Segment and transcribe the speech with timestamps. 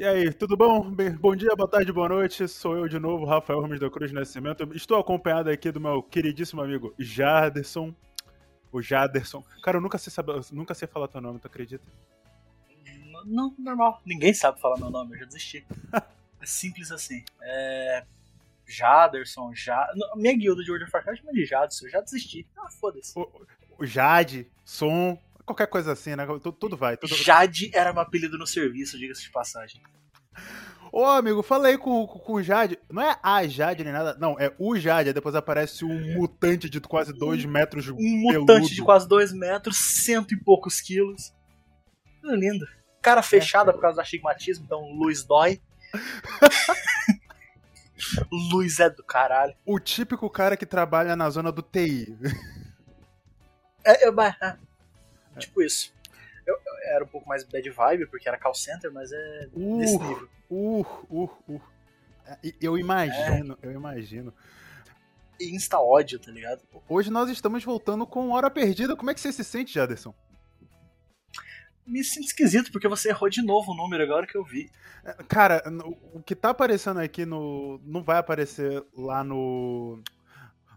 [0.00, 0.90] E aí, tudo bom?
[0.90, 2.48] Bem, bom dia, boa tarde, boa noite.
[2.48, 4.66] Sou eu de novo, Rafael Ramos da Cruz Nascimento.
[4.74, 7.94] Estou acompanhado aqui do meu queridíssimo amigo Jaderson.
[8.72, 9.44] O Jaderson.
[9.62, 11.84] Cara, eu nunca sei, saber, nunca sei falar teu nome, tu acredita?
[13.26, 14.00] Não, normal.
[14.06, 15.66] Ninguém sabe falar meu nome, eu já desisti.
[15.92, 17.22] é simples assim.
[17.42, 18.06] É.
[18.66, 19.86] Jaderson, Jad...
[20.16, 22.46] Minha guilda de World of Warcraft chama de Jadson, eu já desisti.
[22.56, 23.12] Ah, foda-se.
[23.18, 23.30] O,
[23.78, 25.18] o Jade, Som,
[25.50, 26.26] qualquer coisa assim, né?
[26.26, 26.96] Tudo, tudo vai.
[26.96, 27.14] Tudo...
[27.14, 29.82] Jade era meu apelido no serviço, diga-se de passagem.
[30.92, 32.78] Ô, amigo, falei com, com, com, o Jade.
[32.90, 34.16] Não é a Jade nem nada.
[34.18, 35.10] Não, é o Jade.
[35.10, 37.88] Aí depois aparece um mutante de quase 2 metros.
[37.88, 38.40] Um peludo.
[38.40, 41.32] mutante de quase 2 metros, cento e poucos quilos.
[42.24, 42.66] Lindo.
[43.00, 43.72] Cara fechada é.
[43.72, 45.60] por causa do astigmatismo, então luz dói.
[48.52, 49.54] luz é do caralho.
[49.64, 52.16] O típico cara que trabalha na zona do TI.
[53.84, 54.58] É, eu, é,
[55.40, 55.92] Tipo isso.
[56.46, 59.78] Eu, eu, era um pouco mais bad vibe, porque era call center, mas é uh,
[59.78, 60.28] desse nível.
[60.50, 61.60] Uh, uh, uh.
[62.60, 63.66] Eu imagino, é.
[63.66, 64.32] eu imagino.
[65.40, 66.62] Insta ódio, tá ligado?
[66.88, 68.94] Hoje nós estamos voltando com Hora Perdida.
[68.94, 70.14] Como é que você se sente, Jaderson?
[71.86, 74.70] Me sinto esquisito, porque você errou de novo o número agora que eu vi.
[75.04, 75.62] É, cara,
[76.12, 77.80] o que tá aparecendo aqui no.
[77.84, 80.02] Não vai aparecer lá no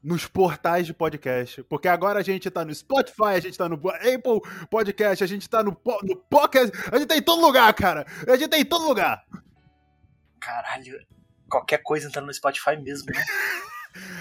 [0.04, 1.64] nos portais de podcast.
[1.64, 5.50] Porque agora a gente tá no Spotify, a gente tá no Apple Podcast, a gente
[5.50, 8.06] tá no, no Pocket, a gente tá em todo lugar, cara.
[8.28, 9.24] A gente tá em todo lugar.
[10.40, 11.00] Caralho,
[11.50, 13.24] qualquer coisa entra no Spotify mesmo, né?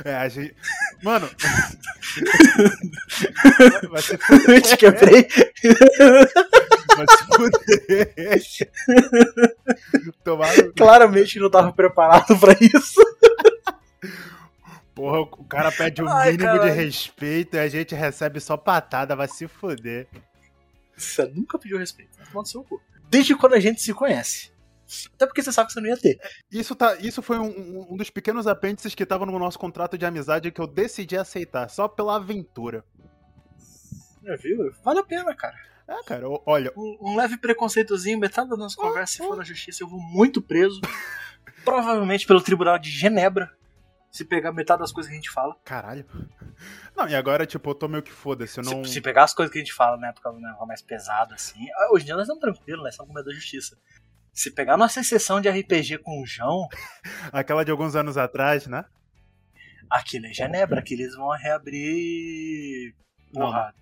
[0.05, 0.55] É, a gente.
[1.03, 1.31] Mano.
[3.91, 4.61] vai se fuder.
[4.61, 5.27] Te quebrei.
[6.95, 8.13] Vai se fuder.
[10.23, 10.71] Tomara...
[10.77, 13.01] Claramente não tava preparado pra isso.
[14.95, 16.63] Porra, o cara pede o um mínimo caralho.
[16.63, 20.07] de respeito e a gente recebe só patada, vai se foder.
[20.97, 22.81] Você nunca pediu respeito, vai seu cu.
[23.09, 24.53] Desde quando a gente se conhece.
[25.15, 26.19] Até porque você sabe que você não ia ter.
[26.51, 30.05] Isso, tá, isso foi um, um dos pequenos apêndices que estavam no nosso contrato de
[30.05, 32.85] amizade que eu decidi aceitar, só pela aventura.
[34.25, 34.71] É, viu?
[34.85, 35.57] Vale a pena, cara.
[35.89, 36.71] É, cara, olha.
[36.77, 40.43] Um, um leve preconceitozinho, metade da nossa conversa, se for na justiça, eu vou muito
[40.43, 40.81] preso.
[41.65, 43.51] provavelmente pelo Tribunal de Genebra
[44.13, 45.57] se pegar metade das coisas que a gente fala.
[45.65, 46.05] Caralho.
[46.95, 48.61] Não, e agora, tipo, eu tô meio que foda-se.
[48.61, 48.85] Não...
[48.85, 51.67] Se, se, pegar as coisas que a gente fala na época né, mais pesada, assim.
[51.75, 52.91] Ah, hoje em dia nós estamos tranquilos, né?
[52.91, 53.77] Estamos com medo da justiça.
[54.31, 56.69] Se pegar nossa sessão de RPG com o João.
[57.33, 58.85] Aquela de alguns anos atrás, né?
[59.91, 62.95] Aquilo é Genebra, que eles vão reabrir.
[63.33, 63.75] Porra,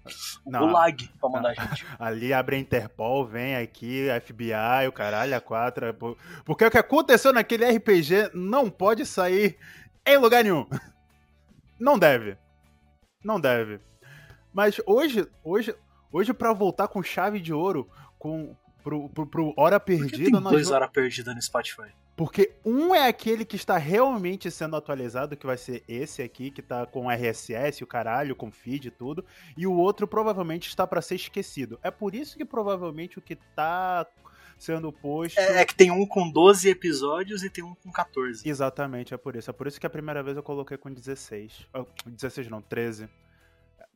[0.47, 1.67] não, o lag pra mandar não.
[1.67, 1.85] gente.
[1.99, 5.93] Ali abre a Interpol, vem aqui, FBI, o caralho, a 4.
[6.45, 9.59] Porque o que aconteceu naquele RPG não pode sair
[10.15, 10.67] em lugar nenhum.
[11.79, 12.37] Não deve.
[13.25, 13.81] Não deve.
[14.53, 15.75] Mas hoje, hoje,
[16.13, 17.89] hoje para voltar com chave de ouro,
[18.19, 20.11] com pro, pro, pro Hora Perdida.
[20.11, 21.93] Por que tem dois Hora Perdida no Spotify.
[22.17, 26.61] Porque um é aquele que está realmente sendo atualizado, que vai ser esse aqui, que
[26.61, 29.25] tá com RSS, o caralho, com feed e tudo,
[29.57, 31.79] e o outro provavelmente está para ser esquecido.
[31.83, 34.07] É por isso que provavelmente o que tá
[34.61, 35.39] sendo posto.
[35.39, 38.49] É, é, que tem um com 12 episódios e tem um com 14.
[38.49, 39.51] Exatamente, é por isso.
[39.51, 41.67] É por isso que a primeira vez eu coloquei com 16.
[41.75, 43.09] Oh, 16 não, 13.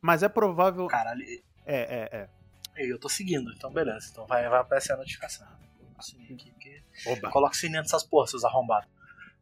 [0.01, 0.87] Mas é provável.
[0.87, 1.23] Caralho.
[1.65, 2.29] É, é, é.
[2.77, 4.09] Eu tô seguindo, então beleza.
[4.11, 5.47] Então vai, vai aparecer a notificação.
[5.97, 6.83] Aqui, porque...
[7.31, 8.89] Coloca o sininho nessas porras, seus arrombados.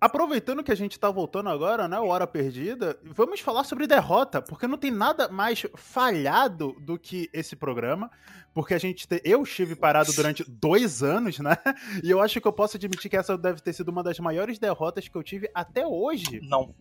[0.03, 4.41] Aproveitando que a gente tá voltando agora, né, o Hora Perdida, vamos falar sobre derrota,
[4.41, 8.12] porque não tem nada mais falhado do que esse programa,
[8.53, 9.22] porque a gente, te...
[9.24, 11.56] eu estive parado durante dois anos, né,
[12.03, 14.59] e eu acho que eu posso admitir que essa deve ter sido uma das maiores
[14.59, 16.41] derrotas que eu tive até hoje.
[16.50, 16.75] Não.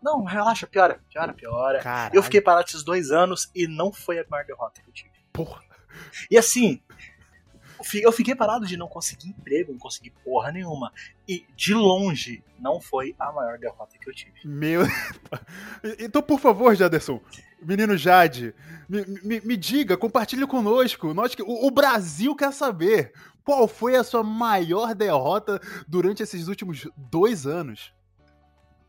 [0.00, 1.80] Não, relaxa, piora, piora, piora.
[1.80, 2.14] Caralho.
[2.14, 5.10] Eu fiquei parado esses dois anos e não foi a maior derrota que eu tive.
[5.32, 5.64] Porra.
[6.30, 6.80] E assim,
[8.02, 10.92] eu fiquei parado de não conseguir emprego, não consegui porra nenhuma.
[11.28, 14.34] E, de longe, não foi a maior derrota que eu tive.
[14.44, 14.82] Meu.
[15.98, 17.20] Então, por favor, Jaderson,
[17.62, 18.54] menino Jade,
[18.88, 21.14] me, me, me diga, compartilhe conosco.
[21.14, 23.12] Nós, o, o Brasil quer saber
[23.44, 27.94] qual foi a sua maior derrota durante esses últimos dois anos.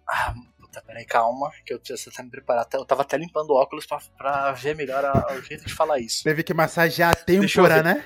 [0.08, 2.68] Ah, puta, peraí, calma, que eu você tá me preparando.
[2.74, 6.00] Eu tava até limpando o óculos pra, pra ver melhor a, o jeito de falar
[6.00, 6.24] isso.
[6.24, 8.06] Teve que massagear a têmpora, né?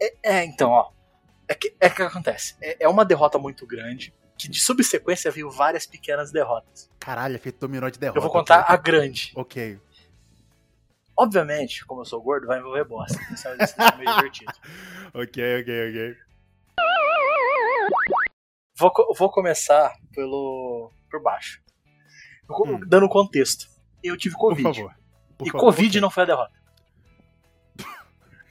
[0.00, 0.90] É, é, então, ó.
[1.48, 2.56] É que, é que acontece.
[2.60, 6.88] É, é uma derrota muito grande, que de subsequência veio várias pequenas derrotas.
[6.98, 8.18] Caralho, é feito dominó de derrota.
[8.18, 8.74] Eu vou contar okay.
[8.74, 9.32] a grande.
[9.34, 9.80] Ok.
[11.16, 13.18] Obviamente, como eu sou gordo, vai envolver bosta.
[13.32, 14.52] Isso é meio divertido.
[15.12, 16.16] ok, ok, ok.
[18.78, 21.60] Vou, vou começar pelo por baixo.
[22.48, 22.80] Hum.
[22.86, 23.68] Dando contexto.
[24.02, 24.62] Eu tive Covid.
[24.62, 24.94] Por favor.
[25.36, 26.00] Por e favor, Covid okay.
[26.00, 26.59] não foi a derrota.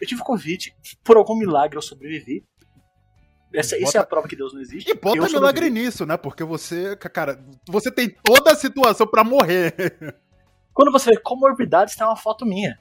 [0.01, 0.73] Eu tive Covid,
[1.03, 2.43] por algum milagre eu sobrevivi.
[3.53, 4.89] Essa, Bota- essa é a prova que Deus não existe.
[4.91, 5.29] E bota milagre
[5.65, 5.69] sobrevivi.
[5.71, 6.15] nisso, né?
[6.17, 9.73] Porque você, cara, você tem toda a situação pra morrer.
[10.73, 12.77] Quando você vê comorbidades, tem uma foto minha.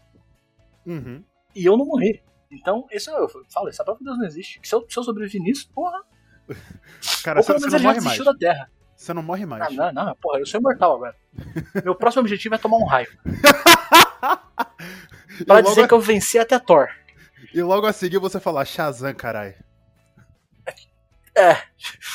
[0.87, 1.25] Uhum.
[1.55, 2.23] E eu não morri.
[2.51, 4.61] Então, isso eu falo, essa prova que Deus não existe.
[4.63, 6.01] Se eu, se eu sobreviver nisso, porra.
[7.25, 8.25] Cara, ou você, você não morre mais.
[8.25, 8.71] da Terra.
[8.95, 9.75] Você não morre Ah, mais.
[9.77, 11.17] não, não, porra, eu sou imortal agora.
[11.85, 13.09] Meu próximo objetivo é tomar um raio.
[15.47, 16.89] Pra dizer que eu venci até Thor.
[17.55, 19.55] E logo a seguir você falar Shazam, caralho.
[21.37, 21.57] É,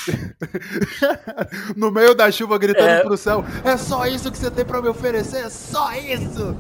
[1.78, 3.04] no meio da chuva gritando É.
[3.04, 5.46] pro céu: É só isso que você tem pra me oferecer?
[5.46, 6.56] É só isso!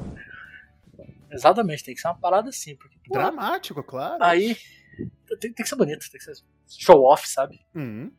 [1.30, 2.76] exatamente, tem que ser uma parada assim.
[2.78, 4.24] Porque, porra, Dramático, claro.
[4.24, 4.56] aí
[5.28, 7.60] tem, tem que ser bonito, tem que ser show off, sabe?
[7.76, 8.12] Uhum.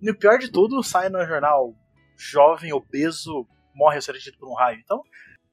[0.00, 1.74] E o pior de tudo, sai no jornal
[2.16, 4.78] jovem, obeso, morre acertido por um raio.
[4.82, 5.02] Então,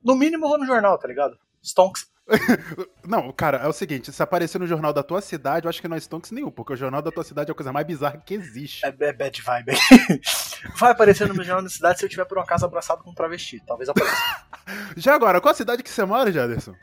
[0.04, 1.38] no mínimo vou no jornal, tá ligado?
[1.62, 2.10] Stonks.
[3.06, 5.88] Não, cara, é o seguinte: se aparecer no jornal da tua cidade, eu acho que
[5.88, 8.18] não é Stonks nenhum, porque o jornal da tua cidade é a coisa mais bizarra
[8.26, 8.86] que existe.
[8.86, 9.72] É, é bad vibe.
[10.80, 13.12] Vai aparecer no meu jornal da cidade se eu estiver por um caso abraçado com
[13.12, 13.62] um travesti.
[13.68, 14.16] Talvez apareça.
[14.96, 16.74] Já agora, qual a cidade que você mora, Jaderson?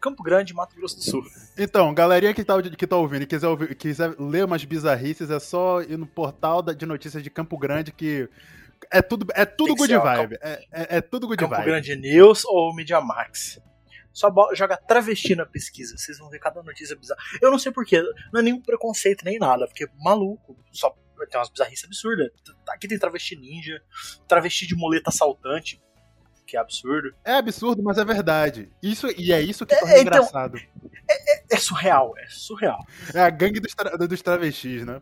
[0.00, 1.22] Campo Grande, Mato Grosso do Sul.
[1.58, 5.38] Então, galerinha que tá, que tá ouvindo e quiser, ouvir- quiser ler umas bizarrices, é
[5.38, 8.28] só ir no portal de notícias de Campo Grande que
[8.90, 10.38] é tudo, é tudo good vibe.
[10.40, 11.66] É, é- é tudo good Campo vibe.
[11.66, 13.60] Grande News ou Media Max.
[14.12, 17.20] Só joga travesti na pesquisa, vocês vão ver cada notícia bizarra.
[17.40, 18.02] Eu não sei porquê,
[18.32, 20.90] não é nenhum preconceito nem nada, porque maluco, só
[21.30, 22.30] tem umas bizarrices absurdas.
[22.68, 23.80] Aqui tem travesti ninja,
[24.26, 25.80] travesti de muleta assaltante,
[26.46, 27.14] que é absurdo.
[27.24, 28.68] É absurdo, mas é verdade.
[28.82, 30.58] Isso, e é isso que É, torna então- engraçado.
[31.48, 32.78] É surreal, é surreal.
[33.14, 35.00] É a gangue dos, tra- dos travestis, né?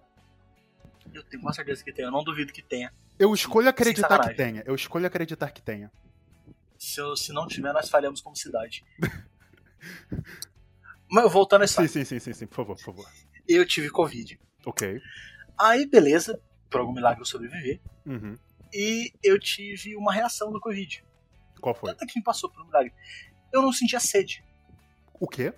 [1.14, 2.92] Eu tenho com certeza que tem, eu não duvido que tenha.
[3.18, 4.62] Eu escolho acreditar que tenha.
[4.66, 5.90] Eu escolho acreditar que tenha.
[6.78, 8.84] Se, eu- se não tiver, nós falhamos como cidade.
[11.10, 13.06] Mas voltando a Sim, história, sim, sim, sim, sim, por favor, por favor.
[13.48, 14.38] eu tive Covid.
[14.66, 15.00] Ok.
[15.58, 16.40] Aí, beleza,
[16.70, 17.80] por algum milagre eu sobrevivi.
[18.06, 18.36] Uhum.
[18.72, 21.02] E eu tive uma reação do Covid.
[21.60, 21.90] Qual foi?
[21.90, 22.92] Até que me passou por um milagre.
[23.52, 24.44] Eu não sentia sede.
[25.14, 25.52] O quê?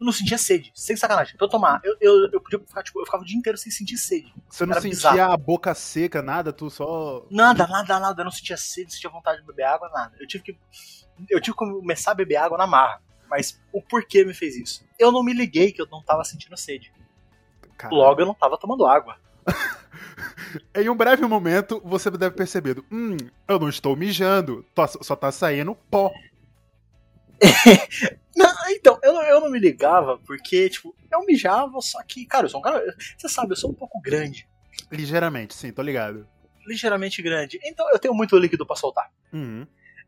[0.00, 0.70] Eu não sentia sede.
[0.74, 1.36] Sem sacanagem.
[1.36, 3.70] Pra eu tomar, eu, eu, eu podia ficar, tipo, eu ficava o dia inteiro sem
[3.72, 4.32] sentir sede.
[4.48, 5.32] Você não Era sentia bizarro.
[5.32, 7.26] a boca seca, nada, tu só.
[7.30, 8.20] Nada, nada, nada.
[8.20, 10.14] Eu não sentia sede, não sentia vontade de beber água, nada.
[10.20, 10.58] Eu tive que.
[11.28, 13.02] Eu tive que começar a beber água na marra.
[13.28, 14.84] Mas o porquê me fez isso?
[14.98, 16.92] Eu não me liguei que eu não tava sentindo sede.
[17.76, 19.16] Cara, Logo eu não tava tomando água.
[20.74, 23.16] Em um breve momento, você deve ter percebido: hum,
[23.46, 24.64] eu não estou mijando,
[25.02, 26.10] só tá saindo pó.
[28.36, 28.47] Não,
[28.78, 32.50] então, eu não, eu não me ligava porque, tipo, eu mijava, só que, cara, eu
[32.50, 32.82] sou um cara.
[33.16, 34.48] Você sabe, eu sou um pouco grande.
[34.90, 36.26] Ligeiramente, sim, tô ligado.
[36.66, 37.58] Ligeiramente grande.
[37.64, 39.10] Então eu tenho muito líquido pra soltar.
[39.32, 39.66] Uhum.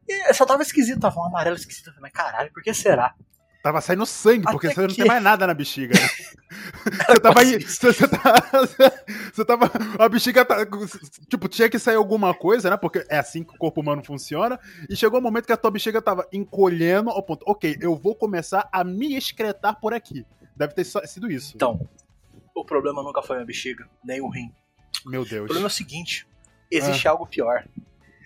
[0.08, 1.92] E só tava esquisito, tava um amarelo esquisito.
[2.00, 3.14] Mas caralho, por que será?
[3.62, 5.92] Tava saindo sangue, porque Até você não que- tem mais nada na bexiga.
[5.98, 6.08] né?
[7.06, 7.60] Você tava aí.
[7.62, 8.34] Você, você tá,
[9.32, 9.70] você tava.
[9.98, 10.56] A bexiga tá.
[11.28, 12.76] Tipo, tinha que sair alguma coisa, né?
[12.76, 14.58] Porque é assim que o corpo humano funciona.
[14.88, 17.44] E chegou um momento que a tua bexiga tava encolhendo ao ponto.
[17.46, 20.26] Ok, eu vou começar a me excretar por aqui.
[20.56, 21.52] Deve ter sido isso.
[21.54, 21.86] Então,
[22.54, 24.50] o problema nunca foi a bexiga, nem o rim.
[25.06, 25.44] Meu O Deus.
[25.44, 26.26] problema é o seguinte:
[26.70, 27.12] existe Ah.
[27.12, 27.64] algo pior.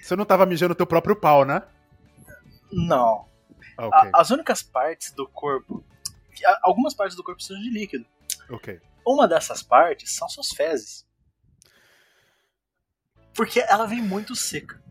[0.01, 1.61] Você não tava mijando teu próprio pau, né?
[2.73, 3.27] Não.
[3.79, 5.85] Ah, A- as únicas partes do corpo.
[6.63, 8.07] Algumas partes do corpo precisam de líquido.
[8.51, 8.81] Ok.
[9.07, 11.07] Uma dessas partes são suas fezes.
[13.35, 14.83] Porque ela vem muito seca.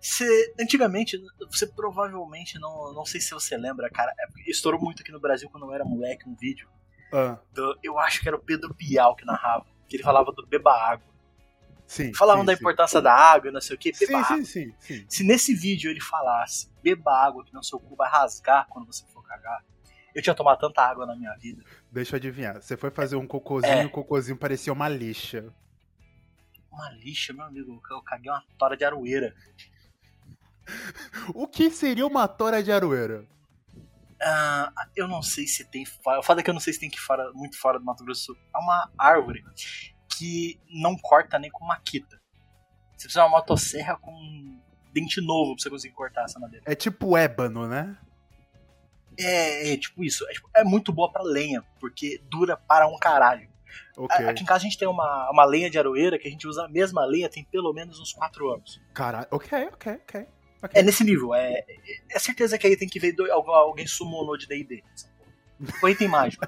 [0.00, 1.18] Você, antigamente,
[1.50, 2.92] você provavelmente não.
[2.92, 4.12] Não sei se você lembra, cara.
[4.18, 6.68] é estourou muito aqui no Brasil quando eu era moleque um vídeo.
[7.12, 9.66] Ah, do- eu acho que era o Pedro Bial que narrava.
[9.88, 11.06] Que ele falava do beba água.
[11.86, 12.12] Sim.
[12.14, 12.58] Falavam sim, da sim.
[12.60, 13.92] importância da água, não sei o que.
[13.92, 14.36] Beba Sim, água.
[14.36, 15.06] sim, sim, sim.
[15.08, 19.04] Se nesse vídeo ele falasse beba água que não seu cu vai rasgar quando você
[19.08, 19.64] for cagar,
[20.14, 21.64] eu tinha tomado tanta água na minha vida.
[21.90, 22.60] Deixa eu adivinhar.
[22.62, 23.82] Você foi fazer um cocôzinho É.
[23.82, 25.52] e o cocôzinho parecia uma lixa.
[26.70, 27.80] Uma lixa, meu amigo.
[27.90, 29.34] Eu caguei uma tora de aroeira.
[31.34, 33.26] O que seria uma tora de aroeira?
[34.22, 35.84] Ah, eu não sei se tem.
[36.18, 37.84] O fato é que eu não sei se tem que ir fora, muito fora do
[37.84, 38.34] Mato Grosso.
[38.54, 39.44] É uma árvore
[40.16, 42.20] que não corta nem com maquita.
[42.96, 44.60] Você precisa de uma motosserra com um
[44.92, 46.64] dente novo pra você conseguir cortar essa madeira.
[46.66, 47.96] É tipo ébano, né?
[49.18, 50.26] É, é tipo isso.
[50.28, 53.48] É, tipo, é muito boa pra lenha, porque dura para um caralho.
[53.96, 54.24] Ok.
[54.26, 56.46] A- Aqui em casa a gente tem uma, uma lenha de aroeira que a gente
[56.46, 58.80] usa a mesma lenha tem pelo menos uns 4 anos.
[58.92, 59.26] Caralho.
[59.30, 60.26] Ok, ok, ok.
[60.72, 61.34] É nesse nível.
[61.34, 61.66] É, é,
[62.10, 64.82] é certeza que aí tem que ver do, alguém, summonou de D&D.
[65.82, 66.44] Ou item mágico.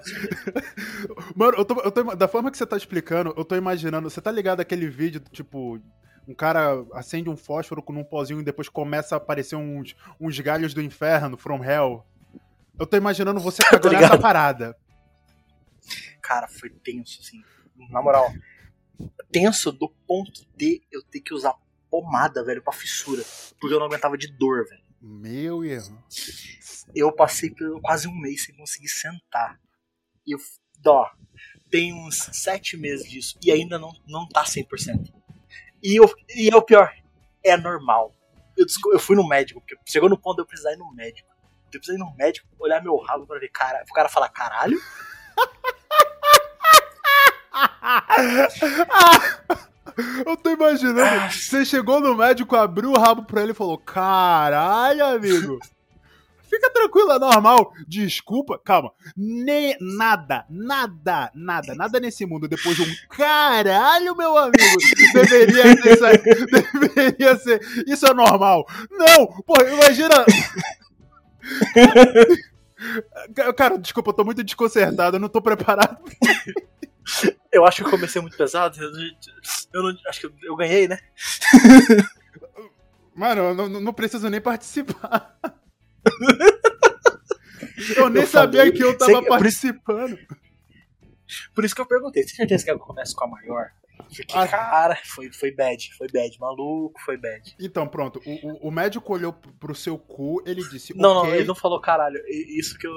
[1.34, 4.10] Mano, eu tô, eu tô- da forma que você tá explicando, eu tô imaginando.
[4.10, 5.80] Você tá ligado aquele vídeo, tipo,
[6.26, 10.38] um cara acende um fósforo com um pozinho e depois começa a aparecer uns, uns
[10.40, 12.04] galhos do inferno, from hell.
[12.78, 14.12] Eu tô imaginando você cagando ligado.
[14.14, 14.76] essa parada.
[16.20, 17.42] cara, foi tenso, assim.
[17.90, 18.32] Na moral,
[19.30, 21.54] tenso do ponto de eu ter que usar
[21.90, 23.22] pomada, velho, pra fissura.
[23.60, 24.82] Porque eu não aguentava de dor, velho.
[25.08, 26.04] Meu erro.
[26.92, 29.56] Eu passei por quase um mês sem conseguir sentar.
[30.26, 30.38] E eu,
[30.84, 31.08] ó,
[31.70, 33.38] tem uns sete meses disso.
[33.40, 35.14] E ainda não, não tá 100%.
[35.80, 36.92] E, eu, e é o pior,
[37.44, 38.12] é normal.
[38.56, 41.28] Eu, eu fui no médico, porque chegou no ponto de eu precisar ir no médico.
[41.72, 43.84] Eu precisei ir no médico, olhar meu rabo pra ver, cara.
[43.88, 44.76] O cara falar, caralho?
[50.26, 51.32] Eu tô imaginando.
[51.32, 55.58] Você chegou no médico, abriu o rabo pra ele e falou: Caralho, amigo.
[56.48, 57.72] Fica tranquilo, é normal.
[57.88, 58.92] Desculpa, calma.
[59.16, 64.76] Ne nada, nada, nada, nada nesse mundo depois de um caralho, meu amigo.
[65.12, 66.18] Deveria ser isso aí.
[66.94, 67.60] Deveria ser.
[67.86, 68.64] Isso é normal.
[68.90, 70.24] Não, porra, imagina.
[73.56, 75.98] Cara, desculpa, eu tô muito desconcertado, eu não tô preparado.
[77.56, 78.78] Eu acho que eu comecei muito pesado.
[78.80, 78.90] Eu,
[79.72, 80.98] eu não, acho que eu, eu ganhei, né?
[83.14, 85.38] Mano, eu não, não preciso nem participar.
[87.94, 90.18] Eu nem Eu sabia falei, que eu sei tava por participando.
[91.54, 92.24] Por isso que eu perguntei.
[92.24, 93.70] Tem certeza que eu começo com a maior?
[93.96, 94.46] Porque, Ah.
[94.46, 95.90] cara, foi, foi bad.
[95.96, 96.38] Foi bad.
[96.40, 97.54] Maluco, foi bad.
[97.60, 98.20] Então, pronto.
[98.24, 101.54] O, o, o médico olhou pro seu cu, ele disse: Não, não, "Ok." ele não
[101.54, 102.20] falou caralho.
[102.28, 102.94] Isso que eu.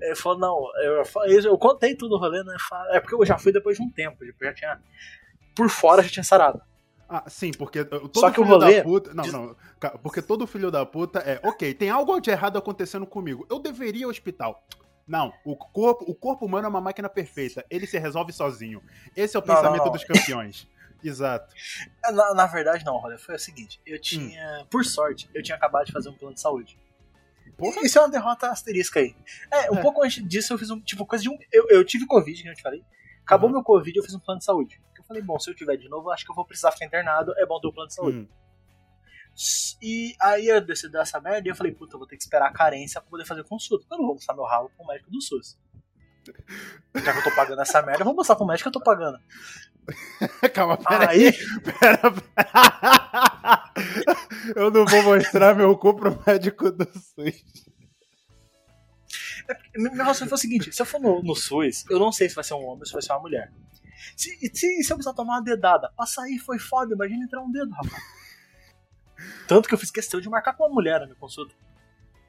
[0.00, 2.56] Ele falou, não, eu, eu, eu contei tudo o rolê, né?
[2.90, 4.24] É porque eu já fui depois de um tempo.
[4.24, 4.80] tipo, já tinha.
[5.54, 6.60] Por fora já tinha sarado.
[7.08, 9.14] Ah, sim, porque uh, todo Só que o filho rolê da puta.
[9.14, 9.56] Não, não.
[10.02, 13.46] Porque todo filho da puta é, ok, tem algo de errado acontecendo comigo.
[13.50, 14.62] Eu deveria ir ao hospital.
[15.08, 17.64] Não, o corpo, o corpo humano é uma máquina perfeita.
[17.70, 18.82] Ele se resolve sozinho.
[19.16, 19.92] Esse é o Não, pensamento não, não.
[19.92, 20.68] dos campeões.
[21.02, 21.54] Exato.
[22.04, 23.16] É, Na, na verdade, não, rolê.
[23.18, 23.82] Foi o seguinte: Hum.
[23.86, 24.66] eu tinha.
[24.70, 26.78] Por sorte, eu tinha acabado de fazer um plano de saúde.
[27.56, 27.80] Porra.
[27.82, 29.16] Isso é uma derrota asterisca aí.
[29.50, 29.82] É, um É.
[29.82, 30.80] pouco antes disso eu fiz um.
[30.80, 31.38] Tipo, coisa de um.
[31.52, 32.84] Eu, eu tive Covid, que eu te falei.
[33.24, 33.54] Acabou Uhum.
[33.56, 34.80] meu Covid, eu fiz um plano de saúde.
[34.96, 36.84] Eu falei, bom, se eu tiver de novo, eu acho que eu vou precisar ficar
[36.86, 37.32] internado.
[37.38, 38.18] É bom ter um plano de saúde.
[38.18, 38.28] Hum.
[39.80, 42.22] E aí eu decidi dar essa merda e eu falei, puta, eu vou ter que
[42.22, 43.86] esperar a carência pra poder fazer consulta.
[43.90, 45.56] Eu não vou mostrar meu ralo pro médico do SUS.
[46.94, 48.84] Já que eu tô pagando essa merda, eu vou mostrar pro médico que eu tô
[48.84, 49.18] pagando.
[50.52, 51.26] Calma, pera aí.
[51.26, 53.72] Aí, Pera, pera.
[54.56, 57.42] Eu não vou mostrar meu cu pro médico do SUS.
[59.76, 62.28] meu meu raciocínio foi o seguinte: se eu for no, no SUS, eu não sei
[62.28, 63.50] se vai ser um homem ou se vai ser uma mulher.
[64.16, 67.50] Se, se, se eu precisar tomar uma dedada, pra sair foi foda, imagina entrar um
[67.50, 68.17] dedo, rapaz.
[69.46, 71.54] Tanto que eu fiz questão de marcar com uma mulher na minha consulta.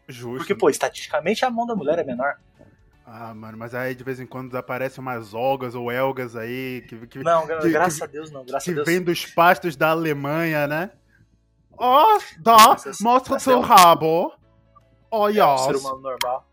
[0.08, 0.38] Justo.
[0.38, 2.40] Porque, pô, estatisticamente a mão da mulher é menor.
[3.06, 7.08] Ah, mano, mas aí de vez em quando aparecem umas olgas ou elgas aí que,
[7.08, 8.86] que, Não, que- graças que- a Deus não, graças que a Deus.
[8.88, 10.92] vem dos pastos da Alemanha, né?
[11.76, 14.32] Ó, dá, Nossa, mostra o essa seu rabo.
[15.10, 16.48] Ó, É um ser humano normal.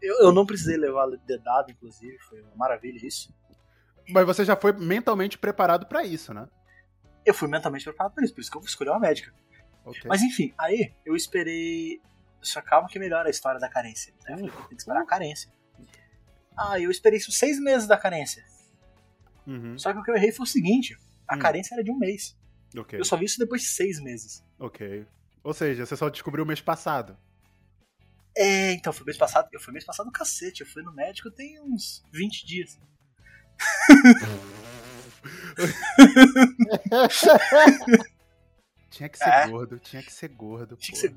[0.00, 3.32] Eu, eu não precisei levar dedado, inclusive, foi uma maravilha isso.
[4.10, 6.46] Mas você já foi mentalmente preparado pra isso, né?
[7.24, 9.32] Eu fui mentalmente preparado por isso, por isso que eu escolhi uma médica.
[9.84, 10.02] Ok.
[10.06, 12.00] Mas enfim, aí eu esperei.
[12.42, 14.12] Só calma que melhora a história da carência.
[14.28, 14.36] Né?
[14.36, 15.50] Falei, tem que esperar a carência.
[16.56, 18.44] Ah, eu esperei isso seis meses da carência.
[19.46, 21.38] Uhum, Só que o que eu errei foi o seguinte: a Hum.
[21.38, 22.36] carência era de um mês.
[22.76, 24.44] ok, Eu só vi isso depois de seis meses.
[24.58, 25.06] ok.
[25.42, 27.18] Ou seja, você só descobriu mês passado.
[28.36, 29.48] É, então, foi mês passado.
[29.52, 30.62] Eu fui mês passado cacete.
[30.62, 32.80] Eu fui no médico tem uns 20 dias.
[38.90, 39.48] Tinha que ser É.
[39.48, 40.76] gordo, tinha que ser gordo.
[40.76, 41.14] Tinha que ser-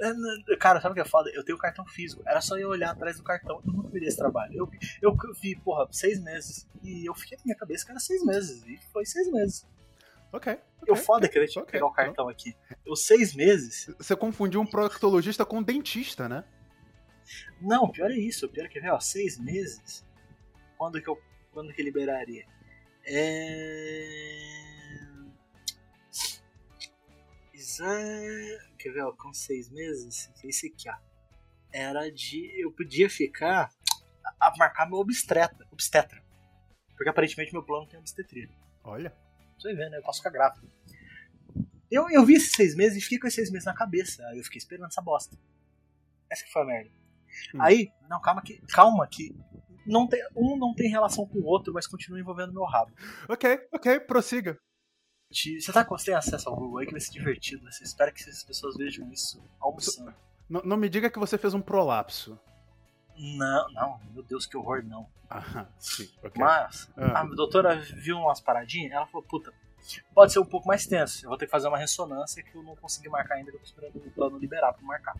[0.00, 1.30] É, não, Cara, sabe o que é foda?
[1.32, 2.22] Eu tenho cartão físico.
[2.26, 3.62] Era só eu olhar atrás do cartão.
[3.64, 4.52] Eu nunca veria esse trabalho.
[4.54, 4.68] Eu,
[5.00, 6.66] eu vi, porra, seis meses.
[6.82, 8.62] E eu fiquei na minha cabeça que era seis meses.
[8.66, 9.64] E foi seis meses.
[10.32, 10.52] Ok.
[10.86, 12.54] Eu ok, foda que eu tinha que ok, pegar o cartão aqui.
[12.86, 13.88] Os seis meses.
[13.98, 16.44] Você confundiu um proctologista com um dentista, né?
[17.62, 18.48] Não, pior é isso.
[18.50, 20.04] Pior é que, velho, seis meses.
[20.76, 21.16] Quando que eu.
[21.52, 22.44] Quando que liberaria?
[23.06, 24.06] É.
[27.54, 30.30] Exa- Quer ver, ó, com seis meses?
[30.44, 30.96] Esse aqui, ó.
[31.72, 32.50] Era de.
[32.62, 33.70] Eu podia ficar.
[34.40, 35.66] A, marcar meu obstetra.
[35.70, 36.22] obstetra.
[36.96, 38.48] Porque aparentemente meu plano tem obstetria.
[38.82, 39.14] Olha.
[39.58, 39.98] Você vê, né?
[39.98, 40.66] Eu posso ficar grávida.
[41.90, 44.26] Eu, eu vi esses seis meses e fiquei com esses seis meses na cabeça.
[44.28, 45.36] Aí eu fiquei esperando essa bosta.
[46.28, 46.90] Essa que foi a merda.
[47.54, 47.62] Hum.
[47.62, 48.58] Aí, não, calma que.
[48.72, 49.34] Calma que.
[49.86, 52.92] Não tem, um não tem relação com o outro, mas continua envolvendo meu rabo.
[53.28, 54.58] Ok, ok, prossiga.
[55.32, 57.70] Você tá com você tem acesso ao Google aí que vai ser divertido.
[57.70, 60.14] Você espera que as pessoas vejam isso almoçando.
[60.48, 62.38] N- não me diga que você fez um prolapso.
[63.18, 65.08] Não, não, meu Deus, que horror, não.
[65.28, 66.32] Ah, sim, ok.
[66.40, 67.20] Mas, Ah.
[67.22, 69.52] a doutora viu umas paradinhas, ela falou, puta,
[70.14, 71.24] pode ser um pouco mais tenso.
[71.24, 73.60] Eu vou ter que fazer uma ressonância que eu não consegui marcar ainda, que eu
[73.60, 75.16] tô esperando o plano liberar pra marcar.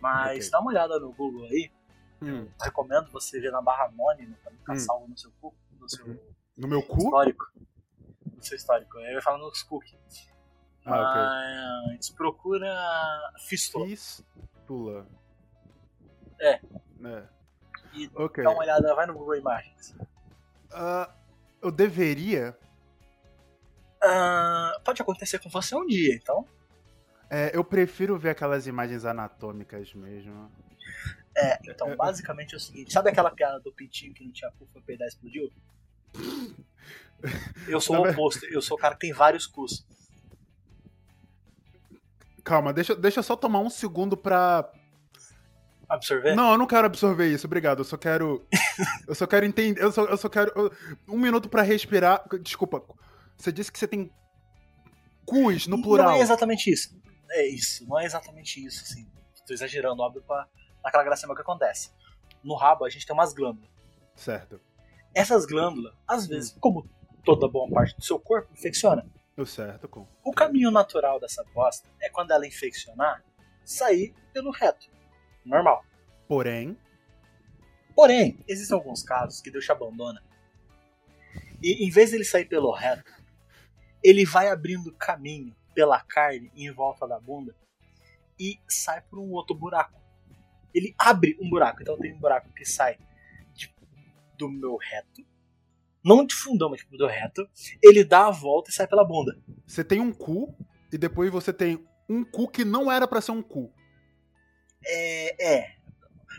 [0.00, 0.50] Mas Ok.
[0.50, 1.70] dá uma olhada no Google aí,
[2.22, 2.48] Hum.
[2.62, 4.78] Recomendo você ver na barra anônima pra ficar Hum.
[4.78, 6.06] salvo no seu cu, no seu
[6.56, 6.98] No meu cu?
[6.98, 7.46] histórico.
[8.36, 8.98] No seu histórico.
[8.98, 10.28] Eu ia falar nos cookies.
[10.84, 12.74] Ah, Mas procura
[13.46, 13.84] Fistula.
[13.84, 13.96] ok.
[13.96, 15.06] Fístula.
[16.40, 16.54] É.
[17.04, 17.28] É.
[17.92, 18.42] E Ok.
[18.44, 19.94] dá uma olhada, vai no Google Imagens.
[20.72, 21.12] Ah,
[21.60, 22.56] eu deveria.
[24.02, 26.46] Ah, pode acontecer com você um dia, então.
[27.28, 30.50] é, eu prefiro ver aquelas imagens anatômicas mesmo.
[31.42, 34.66] É, então basicamente é o seguinte: sabe aquela piada do pintinho que não tinha cu,
[34.72, 35.50] foi peidar e explodiu?
[37.68, 39.84] Eu sou o oposto, eu sou o cara que tem vários cus.
[42.42, 44.72] Calma, deixa, deixa eu só tomar um segundo pra.
[45.88, 46.34] Absorver?
[46.34, 47.80] Não, eu não quero absorver isso, obrigado.
[47.80, 48.46] Eu só quero.
[49.06, 49.82] eu só quero entender.
[49.82, 50.50] Eu só, eu só quero.
[50.56, 50.72] eu-
[51.06, 52.24] um minuto pra respirar.
[52.40, 52.82] Desculpa.
[53.36, 54.10] Você disse que você tem
[55.26, 56.08] cus no plural.
[56.12, 56.98] Não é exatamente isso.
[57.30, 59.06] É isso, não é exatamente isso, assim.
[59.46, 60.48] Tô exagerando, óbvio, pra
[60.82, 61.92] naquela gracinha que acontece.
[62.42, 63.70] No rabo a gente tem umas glândulas.
[64.14, 64.60] Certo.
[65.14, 66.88] Essas glândulas, às vezes, como
[67.24, 69.06] toda boa parte do seu corpo, infecciona.
[69.36, 70.06] O certo, com.
[70.24, 73.24] O caminho natural dessa bosta é quando ela infeccionar,
[73.64, 74.90] sair pelo reto.
[75.44, 75.84] Normal.
[76.28, 76.78] Porém.
[77.94, 80.22] Porém, existem alguns casos que Deus te abandona.
[81.62, 83.12] E em vez dele sair pelo reto,
[84.02, 87.54] ele vai abrindo caminho pela carne em volta da bunda
[88.38, 89.99] e sai por um outro buraco.
[90.74, 92.96] Ele abre um buraco, então tem um buraco que sai
[93.54, 93.74] de-
[94.36, 95.24] do meu reto,
[96.04, 97.48] não de fundão, mas tipo, do reto.
[97.82, 99.38] Ele dá a volta e sai pela bunda.
[99.66, 100.54] Você tem um cu
[100.92, 103.72] e depois você tem um cu que não era pra ser um cu.
[104.84, 105.76] É, é.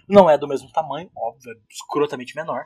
[0.07, 2.65] Não é do mesmo tamanho, óbvio, é escrotamente menor.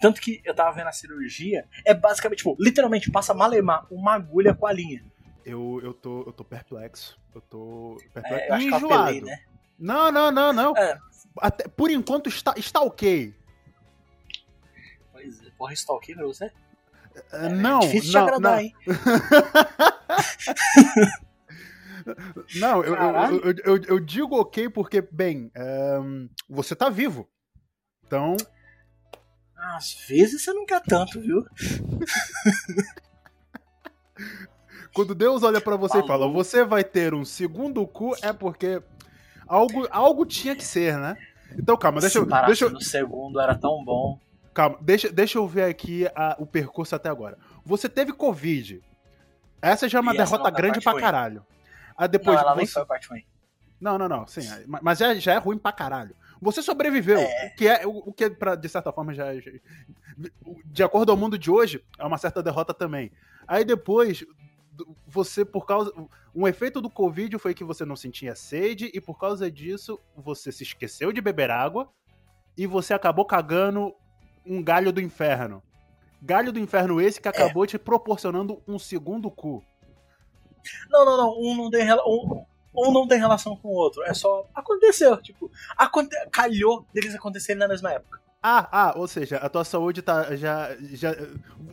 [0.00, 4.54] Tanto que eu tava vendo a cirurgia, é basicamente, tipo, literalmente passa malemar uma agulha
[4.54, 5.04] com a linha.
[5.44, 7.18] Eu, eu, tô, eu tô perplexo.
[7.34, 8.34] Eu tô perplexo.
[8.40, 9.02] É, eu acho que eu enjoado.
[9.02, 9.44] apelei, né?
[9.80, 10.76] Não, não, não, não.
[10.76, 10.98] É.
[11.38, 13.34] Até- por enquanto está, está ok.
[15.10, 16.52] Pois é, porra, stalker pra você?
[17.32, 18.74] É, não, difícil não, te agradar, não, hein?
[22.56, 27.28] não eu, eu, eu, eu, digo ok porque, bem, ehm, você tá vivo.
[28.06, 28.36] Então,
[29.56, 31.44] Às vezes você não quer tanto, viu?
[34.92, 36.32] quando Deus olha pra você e fala, Falou.
[36.32, 38.82] você vai ter um segundo cu, é porque
[39.50, 41.16] algo, algo tinha que ser, né?
[41.58, 44.18] Então, calma, deixa, eu- deixa, eu- no segundo era tão bom.
[44.54, 47.36] calma, deixa, deixa eu ver aqui a- o percurso até agora.
[47.64, 48.80] Você teve Covid.
[49.60, 51.00] Essa já é uma E derrota não grande pra ruim.
[51.02, 51.44] caralho.
[51.98, 52.72] Não, depois ela nem você...
[52.72, 53.24] foi a parte ruim.
[53.80, 54.42] Não, não, não, sim,
[54.82, 56.14] mas já, já é ruim pra caralho.
[56.40, 57.46] Você sobreviveu, É.
[57.46, 59.50] o que é, o, que é pra, de certa forma já, já-
[60.66, 63.10] de acordo ao mundo de hoje, é uma certa derrota também.
[63.46, 64.24] Aí depois
[65.06, 65.92] você por causa
[66.34, 70.52] um efeito do Covid foi que você não sentia sede e por causa disso você
[70.52, 71.88] se esqueceu de beber água
[72.56, 73.94] e você acabou cagando
[74.44, 75.62] um galho do inferno.
[76.22, 79.64] Galho do inferno esse que acabou te proporcionando um segundo cu.
[80.90, 81.38] Não, não, não.
[81.38, 84.02] Um não tem, um, um não tem relação com o outro.
[84.04, 84.46] É só.
[84.54, 85.20] Aconteceu.
[85.22, 86.14] Tipo, aconte...
[86.30, 88.20] calhou deles acontecerem na mesma época.
[88.42, 91.14] Ah, ah, ou seja, a tua saúde tá já, já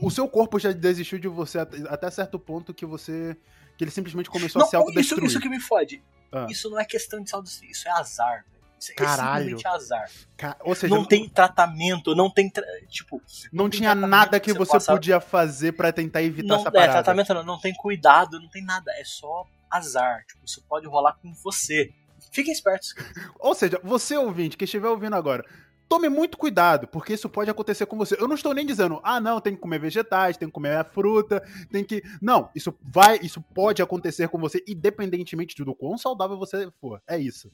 [0.01, 3.37] o seu corpo já desistiu de você at- até certo ponto que você
[3.77, 5.25] que ele simplesmente começou a se Não, isso, autodestruir.
[5.25, 6.03] isso que me fode.
[6.31, 6.45] Ah.
[6.49, 8.43] Isso não é questão de saúde, isso é azar.
[8.43, 8.57] velho.
[8.79, 9.45] Isso é Caralho.
[9.57, 10.09] simplesmente azar.
[10.61, 12.49] Ou seja, não tem tratamento, não tem.
[12.49, 16.55] tra- Tipo, não tem tinha nada que que você podia fazer pra tentar evitar não
[16.57, 16.91] essa é parada.
[16.93, 18.91] tratamento, não, não tem cuidado, não tem nada.
[18.97, 20.25] É só azar.
[20.27, 21.91] Tipo, isso pode rolar com você.
[22.31, 22.93] Fiquem espertos.
[23.39, 25.43] Ou seja, você ouvinte que estiver ouvindo agora,
[25.87, 28.15] tome muito cuidado, porque isso pode acontecer com você.
[28.19, 31.41] Eu não estou nem dizendo, ah, não, tem que comer vegetais, tem que comer fruta,
[31.71, 32.01] tem que.
[32.21, 37.01] Não, isso vai, isso pode acontecer com você, independentemente do quão saudável você for.
[37.07, 37.51] É isso.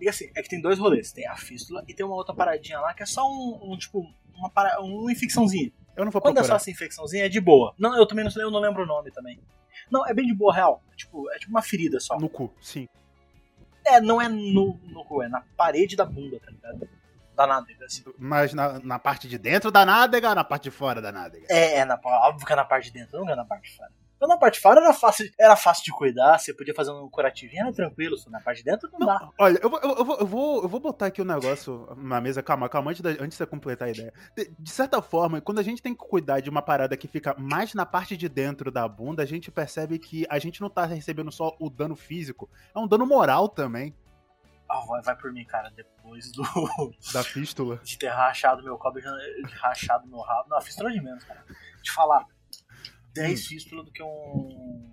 [0.00, 1.12] E assim, é que tem dois rolês.
[1.12, 4.04] Tem a fístula e tem uma outra paradinha lá que é só um, um, tipo,
[4.34, 4.80] uma, para...
[4.80, 5.72] uma infecçãozinha.
[5.96, 6.56] Eu não vou Quando é só procurar.
[6.56, 7.72] essa infecçãozinha, é de boa.
[7.78, 9.40] Não, eu também não, sei- eu não lembro o nome também.
[9.90, 10.82] Não, é bem de boa, real.
[10.96, 12.18] Tipo, é tipo uma ferida só.
[12.18, 12.88] No cu, sim.
[13.86, 16.88] É, não é no, no cu, é na parede da bunda, tá ligado?
[17.36, 18.04] Da nádega, assim.
[18.18, 21.46] Mas na, na parte de dentro da nádega ou na parte de fora da nádega?
[21.50, 23.76] É, é na, óbvio que é na parte de dentro, não é na parte de
[23.76, 23.90] fora.
[24.24, 27.10] Então na parte de fora era fácil, era fácil de cuidar, você podia fazer um
[27.10, 29.30] curativinho, era tranquilo, só na parte de dentro não, dá.
[29.38, 32.42] Olha, eu vou, eu, vou, eu, vou, eu vou botar aqui um negócio na mesa,
[32.42, 34.14] calma, calma, antes, da, antes de você completar a ideia.
[34.34, 37.34] De, de certa forma, quando a gente tem que cuidar de uma parada que fica
[37.38, 40.86] mais na parte de dentro da bunda, a gente percebe que a gente não tá
[40.86, 43.94] recebendo só o dano físico, é um dano moral também,
[44.70, 46.42] Ah, vai, vai por mim, cara, depois do
[47.12, 47.76] da fístula.
[47.84, 50.48] de ter rachado meu cobre, de rachado meu rabo.
[50.48, 51.44] Não, fístula de menos, cara.
[51.82, 52.24] Te falar,
[53.14, 54.88] 10 fístula do que um,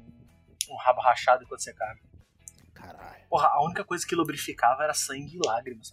[0.69, 1.99] um rabo rachado enquanto você caga.
[2.73, 3.25] Caralho.
[3.29, 5.91] Porra, a única coisa que lubrificava era sangue e lágrimas.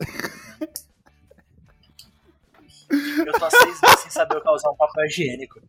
[2.90, 5.60] Eu tô há seis meses sem saber o que é usar um papel higiênico.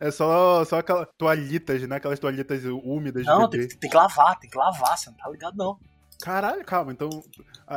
[0.00, 1.96] É só, só aquelas toalhitas, né?
[1.96, 5.56] Aquelas toalhitas úmidas Não, tem, tem que lavar, tem que lavar, você não tá ligado
[5.56, 5.78] não.
[6.20, 6.92] Caralho, calma.
[6.92, 7.10] Então,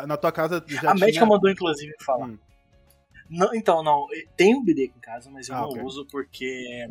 [0.07, 1.05] na tua casa já a tinha...
[1.05, 2.27] médica mandou, inclusive, falar.
[2.27, 2.37] Hum.
[3.29, 4.07] Não, então, não,
[4.37, 5.81] tem um aqui em casa, mas eu Ah, não ok.
[5.83, 6.87] uso porque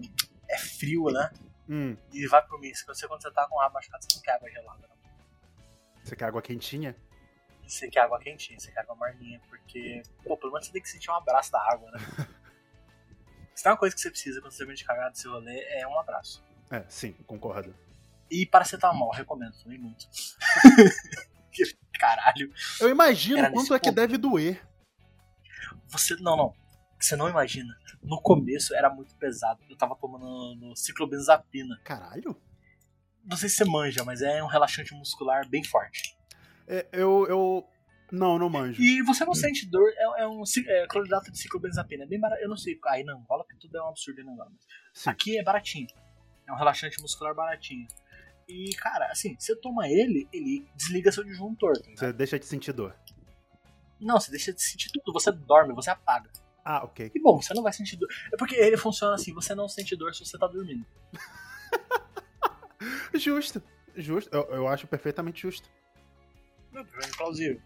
[0.48, 1.30] é frio, né?
[1.68, 2.74] Hum, E vai por mim.
[2.74, 4.88] Se você, quando você tá com o rabo machucado, você não quer água gelada.
[4.88, 4.96] Não.
[6.02, 6.96] você quer água quentinha?
[7.66, 10.88] Você quer água quentinha, você quer água morninha, porque, pô, pelo menos você tem que
[10.90, 11.98] sentir um abraço da água, né?
[13.54, 15.60] Se tem uma coisa que você precisa quando você termina de cagar do seu rolê,
[15.68, 16.44] é um abraço.
[16.70, 17.74] É, sim, concordo.
[18.30, 20.06] E paracetamol, recomendo, também muito.
[21.98, 22.52] Caralho.
[22.80, 23.94] Eu imagino quanto é que ponto.
[23.96, 24.60] deve doer.
[25.98, 26.54] Você, não, não.
[26.98, 27.74] Você não imagina.
[28.02, 29.60] No começo era muito pesado.
[29.68, 31.80] Eu tava tomando no ciclobenzapina.
[31.84, 32.36] Caralho.
[33.24, 36.16] Não sei se você manja, mas é um relaxante muscular bem forte.
[36.66, 37.68] É, eu, eu...
[38.12, 38.80] Não, não manjo.
[38.80, 42.04] E você não sente dor, é, é um é, cloridato de ciclobenzapina.
[42.04, 42.42] É bem barato.
[42.42, 44.50] Eu não sei, aí não Angola, porque tudo é um absurdo em Angola.
[44.92, 45.10] mas.
[45.10, 45.88] Aqui é baratinho.
[46.46, 47.88] É um relaxante muscular baratinho.
[48.48, 51.72] E, cara, assim, você toma ele, ele desliga seu disjuntor.
[51.80, 51.90] tá?
[51.96, 52.94] Você deixa de sentir dor.
[54.04, 55.12] Não, você deixa de sentir tudo.
[55.12, 56.30] Você dorme, você apaga.
[56.64, 57.10] Ah, ok.
[57.14, 58.08] E bom, você não vai sentir dor.
[58.32, 60.84] É porque ele funciona assim, você não sente dor se você tá dormindo.
[63.14, 63.62] Justo.
[63.96, 64.34] Justo.
[64.34, 65.68] Eu, eu acho perfeitamente justo.
[66.74, 67.60] É plausível.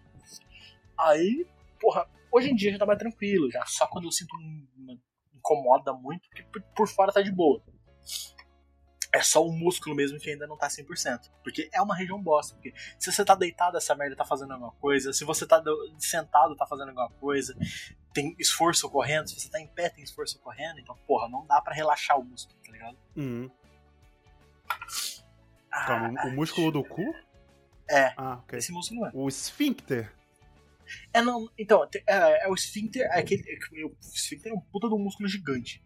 [0.98, 1.46] Aí,
[1.80, 4.98] porra, hoje em dia já tá mais tranquilo, já só quando eu sinto um, uma-
[5.34, 7.62] incomoda muito, porque por, por fora tá de boa.
[9.12, 11.30] É só o músculo mesmo que ainda não tá 100%.
[11.42, 12.54] Porque é uma região bosta.
[12.54, 15.12] Porque se você tá deitado, essa merda tá fazendo alguma coisa.
[15.14, 17.56] Se você tá do- sentado, tá fazendo alguma coisa.
[18.12, 19.28] Tem esforço ocorrendo.
[19.30, 20.78] Se você tá em pé, tem esforço ocorrendo.
[20.78, 22.98] Então, porra, não dá pra relaxar o músculo, tá ligado?
[23.16, 23.50] Uhum.
[25.70, 27.02] Ah, Calma, o músculo do cu?
[27.90, 28.58] É, Ah, ok.
[28.58, 29.10] esse músculo não é.
[29.14, 30.12] O esfíncter.
[31.12, 34.88] É, não, então, é, é o esfíncter, é aquele, é o esfíncter é um puta
[34.88, 35.82] de um músculo gigante.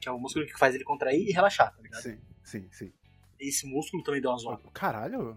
[0.00, 2.02] Que é o músculo que faz ele contrair e relaxar, tá ligado?
[2.02, 2.92] Sim, sim, sim.
[3.40, 4.62] Esse músculo também deu uma zoada.
[4.72, 5.36] Caralho.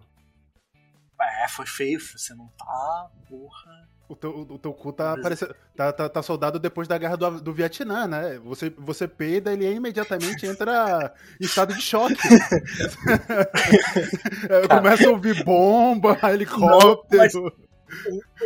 [1.44, 3.90] É, foi feio, você não tá, porra.
[4.08, 7.16] O teu, o teu cu tá, Mas- parecendo, tá, tá, tá soldado depois da guerra
[7.16, 8.38] do, do Vietnã, né?
[8.40, 12.14] Você, você peida, ele imediatamente entra em estado de choque.
[14.50, 17.52] É, Começa a ouvir bomba, helicóptero.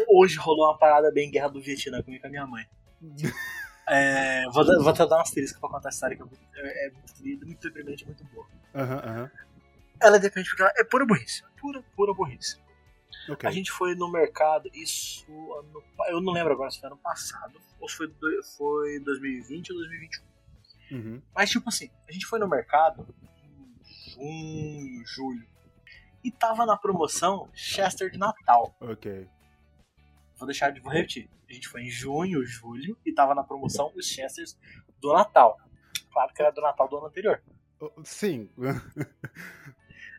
[0.07, 2.65] Hoje rolou uma parada bem guerra do Vietnã comigo e com a minha mãe.
[3.89, 6.41] É, vou, dar- vou até dar uma asterisco pra contar a história que é, muito-
[6.55, 8.47] é, é muito linda, muito deprimente, muito boa.
[8.75, 9.31] Aham, aham.
[10.01, 11.43] Ela depende porque ela é pura burrice.
[11.59, 12.57] Pura, pura burrice.
[13.29, 13.47] Ok.
[13.49, 17.59] A gente foi no mercado, isso ano, eu não lembro agora se foi ano passado,
[17.79, 18.07] ou se foi,
[18.57, 20.23] foi 2020 ou 2021.
[20.91, 21.21] Uhum.
[21.35, 23.05] Mas tipo assim, a gente foi no mercado
[24.17, 25.47] em junho, julho,
[26.23, 28.75] e tava na promoção Chester de Natal.
[28.79, 29.27] Ok.
[30.39, 31.29] Vou deixar de vou repetir.
[31.49, 34.57] A gente foi em junho, julho, e tava na promoção os Chesters
[34.99, 35.57] do Natal.
[36.11, 37.41] Claro que era do Natal do ano anterior.
[38.03, 38.49] Sim.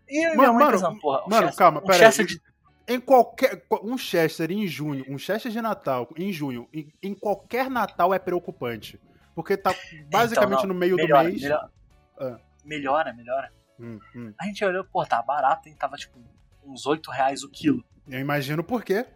[0.08, 2.26] E eu Mano, minha mãe mano, pensando, porra, um Mano, Chester- calma, um pera Chester
[2.26, 2.42] de
[2.88, 3.64] Em qualquer.
[3.82, 8.18] Um Chester em junho, um Chester de Natal em junho, em, em qualquer Natal é
[8.18, 9.00] preocupante.
[9.34, 9.72] Porque tá
[10.10, 11.42] basicamente Então, no meio melhora, do mês.
[11.42, 11.70] Melhora,
[12.18, 12.40] Ah.
[12.64, 13.52] melhora, melhora.
[13.78, 14.34] Hum, hum.
[14.38, 15.76] A gente olhou, pô, tá barato, hein?
[15.78, 16.18] Tava tipo
[16.64, 17.82] uns 8 reais o quilo.
[18.08, 19.06] Eu imagino por quê.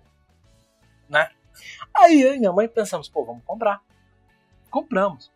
[1.95, 3.83] Aí eu e minha mãe pensamos, pô, vamos comprar.
[4.71, 5.33] Compramos.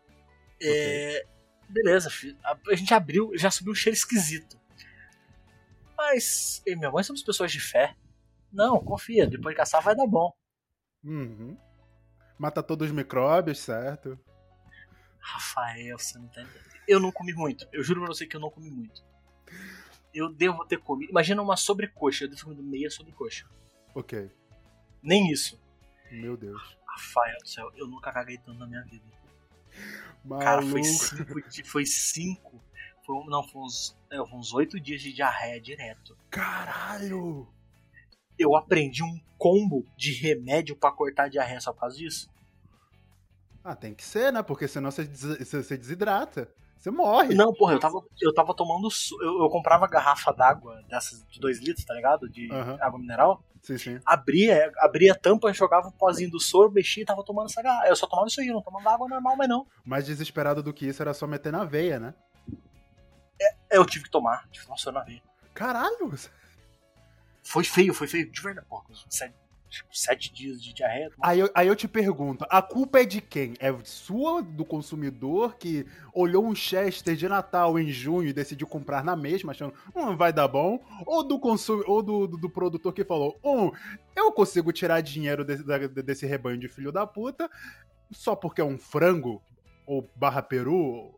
[0.61, 1.25] É,
[1.69, 2.37] beleza, filho.
[2.43, 4.59] A, a gente abriu, já subiu um cheiro esquisito.
[5.97, 7.95] Mas eu e minha mãe somos pessoas de fé.
[8.51, 10.33] Não, confia, depois de caçar vai dar bom.
[11.03, 11.57] Uhum.
[12.37, 14.19] Mata todos os micróbios, certo?
[15.19, 16.69] Rafael, você não tá entendendo.
[16.87, 17.67] Eu não comi muito.
[17.71, 19.03] Eu juro pra você que eu não comi muito.
[20.13, 21.09] Eu devo ter comido.
[21.09, 22.23] Imagina uma sobrecoxa.
[22.23, 23.45] Eu devo ter comido meia sobrecoxa.
[23.93, 24.31] Ok.
[25.01, 25.59] Nem isso.
[26.11, 26.77] Meu Deus.
[26.87, 29.05] Rafael do céu, eu nunca caguei tanto na minha vida.
[30.23, 30.43] Maluco.
[30.45, 31.65] Cara, foi cinco.
[31.65, 32.61] Foi cinco.
[33.05, 36.17] Foi, não, foi uns, é, uns oito dias de diarreia direto.
[36.29, 37.47] Caralho!
[38.37, 42.29] Eu aprendi um combo de remédio pra cortar a diarreia só por causa disso.
[43.63, 44.41] Ah, tem que ser, né?
[44.41, 46.49] Porque senão você, des- você- desidrata.
[46.77, 47.35] Você morre.
[47.35, 48.87] Não, porra, eu tava, eu tava tomando.
[49.21, 52.29] Eu, eu comprava garrafa d'água dessas de 2 litros, tá ligado?
[52.29, 52.77] De Aham.
[52.79, 53.43] água mineral.
[53.61, 53.99] Sim, sim.
[54.05, 57.87] Abria, abria a tampa, jogava o pozinho do soro, mexia e tava tomando essa garrafa.
[57.87, 59.67] Eu só tomava isso aí, não tomava água normal, mas não.
[59.85, 62.13] Mais desesperado do que isso era só meter na veia, né?
[63.69, 65.21] Eu tive que tomar, tive que tomar soro na veia.
[65.53, 66.13] Caralho!
[67.43, 68.67] Foi feio, foi feio, de verdade.
[68.67, 69.35] Porra, sério.
[69.69, 71.11] Tipo, sete dias de diarreia.
[71.21, 73.53] Aí eu, aí eu te pergunto, a culpa é de quem?
[73.59, 79.03] É sua, do consumidor, que olhou um Chester de Natal em junho e decidiu comprar
[79.03, 80.83] na mesma, achando, hum, vai dar bom?
[81.05, 83.71] Ou do, consum, ou do, do, do produtor que falou, hum,
[84.15, 85.63] eu consigo tirar dinheiro desse,
[86.03, 87.49] desse rebanho de filho da puta
[88.11, 89.41] só porque é um frango?
[89.85, 91.17] Ou barra peru?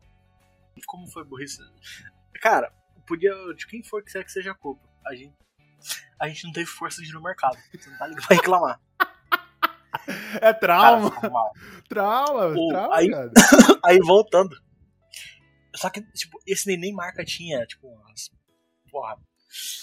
[0.85, 1.61] Como foi burrice?
[2.41, 2.71] Cara,
[3.05, 3.33] podia.
[3.55, 4.87] De quem for que que seja a culpa.
[5.05, 5.35] A gente.
[6.19, 7.57] A gente não teve força de ir no mercado.
[7.73, 8.79] Você não tá ligado pra reclamar.
[10.35, 11.51] É Cara, trauma, mal.
[11.89, 13.31] trauma, Ô, trauma, aí- cara.
[13.85, 14.55] Aí voltando.
[15.75, 18.31] Só que, tipo, esse neném marca tinha, tipo, umas.
[18.89, 19.17] Porra.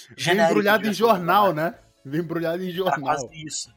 [0.09, 1.69] Vem genérico embrulhado de em jornal, né?
[1.71, 1.79] né?
[2.03, 3.01] Vem embrulhado em Era jornal.
[3.01, 3.73] quase isso.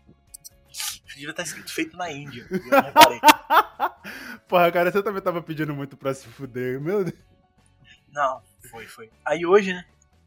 [1.06, 2.46] Devia estar escrito feito na Índia.
[2.50, 3.20] Eu não reparei.
[4.48, 7.18] Porra, cara, você também tava pedindo muito pra se fuder, meu Deus.
[8.08, 9.10] Não, foi, foi.
[9.24, 9.84] Aí hoje, né?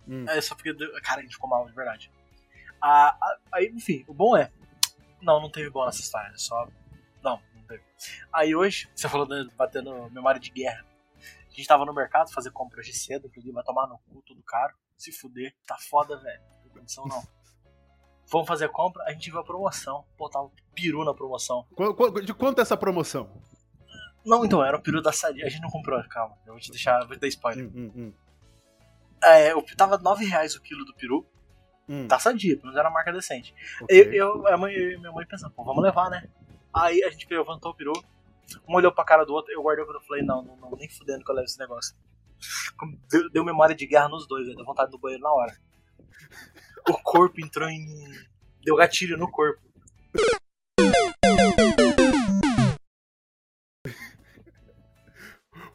[0.08, 0.26] Hum.
[0.30, 0.74] É só porque.
[1.02, 2.12] Cara, a gente ficou mal, de verdade.
[2.82, 4.52] Ah, ah, aí, enfim, o bom é.
[5.22, 6.32] Não, não teve bom nessa história.
[6.34, 6.68] é Só.
[7.24, 7.84] Não, não teve.
[8.32, 10.86] Aí hoje, você falou de batendo memória de guerra.
[11.18, 14.44] A gente tava no mercado fazer compra hoje cedo, inclusive vai tomar no cu, tudo
[14.44, 14.76] caro.
[14.98, 16.42] Se fuder, tá foda, velho.
[16.42, 17.24] Não tem condição não.
[18.30, 20.04] Vamos fazer compra, a gente viu a promoção.
[20.18, 21.66] Pô, tava peru na promoção.
[22.24, 23.32] De quanto é essa promoção?
[24.26, 25.46] Não, então, era o peru da Sadia.
[25.46, 26.36] A gente não comprou, calma.
[26.46, 27.66] Eu vou te deixar, vou te dar spoiler.
[27.66, 28.14] Hum, hum, hum.
[29.24, 31.26] É, o- tava 9 reais o quilo do peru.
[31.88, 33.54] Hum, Tá sadia, pelo menos era uma marca decente.
[33.82, 34.00] ok.
[34.02, 36.28] Eu, eu, a mãe, eu e minha mãe pensando, pô, vamos levar, né?
[36.74, 37.94] Aí a gente levantou o peru,
[38.68, 40.72] um olhou pra cara do outro, eu guardei o peru e falei, não, não, não,
[40.72, 41.96] nem fudendo que eu levo esse negócio.
[43.10, 45.56] Deu, deu memória de guerra nos dois, velho, deu vontade do banheiro na hora.
[46.90, 47.86] O corpo entrou em.
[48.64, 49.62] Deu gatilho no corpo.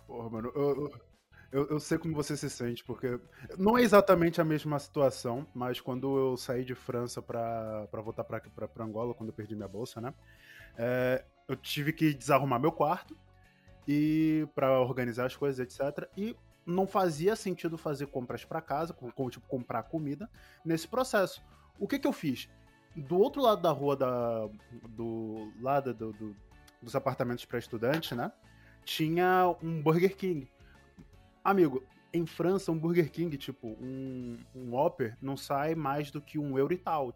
[0.06, 0.92] Porra, mano, eu,
[1.52, 3.18] eu- eu, sei como você se sente, porque
[3.58, 8.40] não é exatamente a mesma situação, mas quando eu saí de França pra voltar pra
[8.84, 10.14] Angola, quando eu perdi minha bolsa, né?
[10.78, 13.16] é, eu tive que desarrumar meu quarto
[13.86, 16.08] e para organizar as coisas, etc.
[16.16, 18.94] E não fazia sentido fazer compras pra casa,
[19.30, 20.30] tipo comprar comida,
[20.64, 21.42] nesse processo.
[21.78, 22.48] O que que eu fiz?
[22.94, 24.48] Do outro lado da rua da,
[24.90, 26.36] do lado do, do-
[26.80, 28.30] dos apartamentos para estudantes, né?
[28.84, 30.48] Tinha um Burger King.
[31.42, 36.38] Amigo, em França, um Burger King, tipo, um, um Whopper, não sai mais do que
[36.38, 37.14] um euro e tal.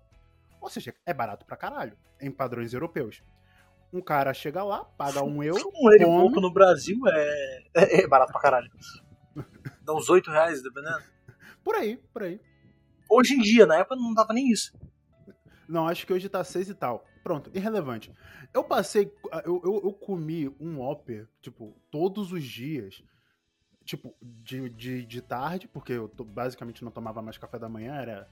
[0.61, 3.23] Ou seja, é barato pra caralho, em padrões europeus.
[3.93, 7.65] Um cara chega lá, paga um euro, Um euro e come, pouco no Brasil é,
[7.75, 8.71] é, é barato pra caralho.
[9.83, 11.03] Dá uns 8 reais, dependendo.
[11.63, 12.41] por aí, por aí.
[13.09, 14.73] Hoje em dia, na época não dava nem isso.
[15.69, 17.05] Não, acho que hoje tá seis e tal.
[17.23, 18.13] Pronto, irrelevante.
[18.53, 19.13] Eu passei.
[19.45, 23.03] Eu, eu, eu comi um Whopper, tipo, todos os dias.
[23.85, 27.95] Tipo, de, de, de tarde, porque eu to- basicamente não tomava mais café da manhã,
[27.97, 28.29] era.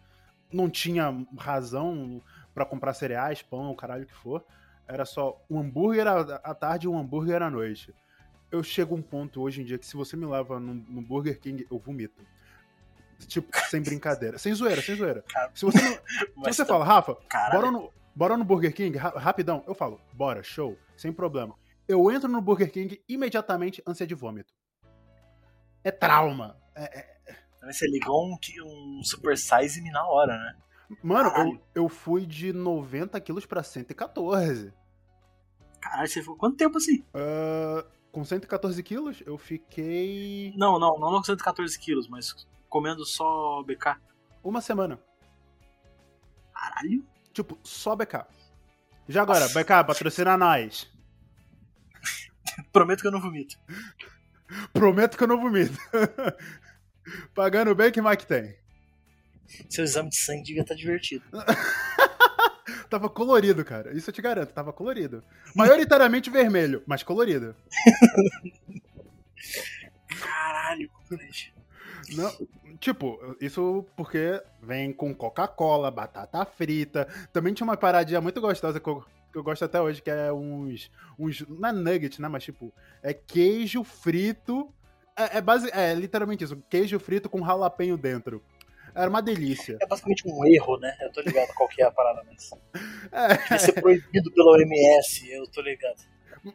[0.52, 2.22] Não tinha razão
[2.54, 4.44] pra comprar cereais, pão, o caralho que for.
[4.86, 7.94] Era só um hambúrguer à tarde e um hambúrguer à noite.
[8.50, 11.02] Eu chego a um ponto hoje em dia que se você me leva num, num
[11.02, 12.22] Burger King, eu vomito.
[13.26, 14.38] Tipo, sem brincadeira.
[14.38, 15.24] Sem zoeira, sem zoeira.
[15.54, 15.94] Se você, não-
[16.52, 17.52] se você fala, Rafa, Caralho.
[17.60, 19.62] Bora no, bora no Burger King, ra- rapidão.
[19.66, 21.54] Eu falo, bora, show, sem problema.
[21.88, 24.52] Eu entro no Burger King, imediatamente, ânsia de vômito.
[25.85, 26.57] É trauma.
[26.75, 30.57] É- é- Você ligou um, um super size me na hora, né?
[31.03, 31.61] Mano, eu, Caralho.
[31.75, 34.73] eu fui de 90 quilos pra 114.
[35.81, 37.05] Caralho, você ficou quanto tempo assim?
[37.14, 43.62] Ah, com 114 quilos, eu fiquei Não, não, não com 114 quilos, mas comendo só
[43.62, 43.97] BK.
[44.45, 44.99] uma semana.
[46.53, 47.05] Caralho.
[47.33, 48.27] Tipo, só BK.
[49.09, 50.90] Já agora, BK, patrocina nós.
[52.73, 53.57] Prometo que eu não vomito.
[54.72, 55.76] Prometo que eu não vomito.
[57.34, 58.56] Pagando bem, que mais que tem?
[59.68, 61.24] Seu exame de sangue devia estar divertido.
[62.88, 63.96] Tava colorido, cara.
[63.96, 65.24] Isso eu te garanto, tava colorido.
[65.56, 67.56] Maioritariamente vermelho, mas colorido.
[70.20, 71.52] Caralho, compadre.
[72.10, 72.30] Não,
[72.78, 77.08] tipo, isso porque vem com Coca-Cola, batata frita.
[77.32, 79.02] Também tinha uma paradinha muito gostosa que eu,
[79.33, 80.90] que eu gosto até hoje, que é uns.
[81.18, 82.29] uns não é nugget, né?
[82.29, 84.73] Mas tipo, é queijo frito.
[85.16, 88.42] É, é, base, é literalmente isso: queijo frito com jalapenho dentro.
[88.95, 89.79] Era uma delícia.
[89.81, 90.95] É basicamente um erro, né?
[91.01, 92.51] Eu tô ligado qual que é a parada, mas.
[93.11, 96.01] É, Devia ser proibido pela OMS, eu tô ligado.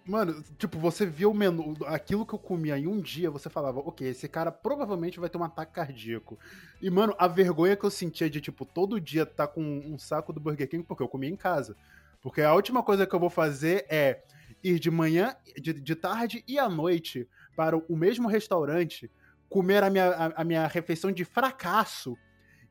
[0.05, 3.79] Mano, tipo, você via o menu, aquilo que eu comia em um dia, você falava,
[3.79, 6.37] ok, esse cara provavelmente vai ter um ataque cardíaco.
[6.81, 10.33] E, mano, a vergonha que eu sentia de, tipo, todo dia tá com um saco
[10.33, 11.75] do Burger King, porque eu comia em casa.
[12.21, 14.23] Porque a última coisa que eu vou fazer é
[14.63, 19.09] ir de manhã, de, de tarde e à noite para o mesmo restaurante,
[19.49, 22.17] comer a minha, a, a minha refeição de fracasso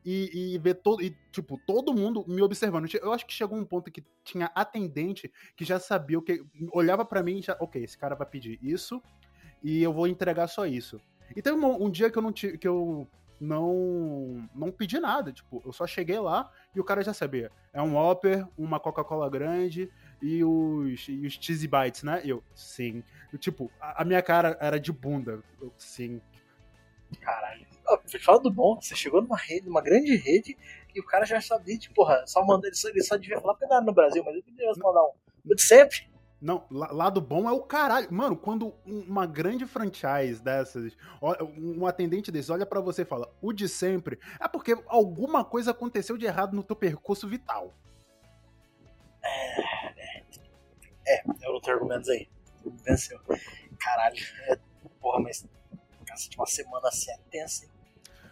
[0.05, 1.01] e, e ver todo.
[1.03, 2.87] E, tipo, todo mundo me observando.
[2.95, 6.43] Eu acho que chegou um ponto que tinha atendente que já sabia o que.
[6.71, 7.57] Olhava para mim e já.
[7.59, 9.01] Ok, esse cara vai pedir isso
[9.61, 11.01] e eu vou entregar só isso.
[11.35, 13.07] E teve um, um dia que eu não que eu
[13.39, 17.51] não não pedi nada, tipo, eu só cheguei lá e o cara já sabia.
[17.73, 22.21] É um Whopper, uma Coca-Cola grande e os, e os Cheesy Bites, né?
[22.25, 23.03] Eu, sim.
[23.31, 25.43] Eu, tipo, a, a, minha cara era de bunda.
[25.61, 26.21] Eu, sim.
[27.21, 27.65] Caralho.
[28.19, 30.57] Fala do bom, você chegou numa rede, numa grande rede,
[30.93, 33.53] e o cara já sabia, tipo, porra, só manda, ele só, ele só devia falar
[33.53, 35.57] porque não era no Brasil, mas ele podia mandar um.
[35.57, 36.09] Sempre.
[36.39, 38.07] Não, lado bom é o caralho.
[38.11, 40.95] Mano, quando uma grande franchise dessas,
[41.57, 45.71] um atendente desse olha para você e fala, o de sempre, é porque alguma coisa
[45.71, 47.73] aconteceu de errado no teu percurso vital.
[49.23, 50.23] É, é,
[51.07, 52.29] é eu não tenho argumentos aí.
[52.85, 53.19] Venceu.
[53.79, 54.17] Caralho,
[54.49, 54.59] é,
[54.99, 55.47] porra, mas
[56.05, 57.71] casa de uma semana assim é tensa, hein?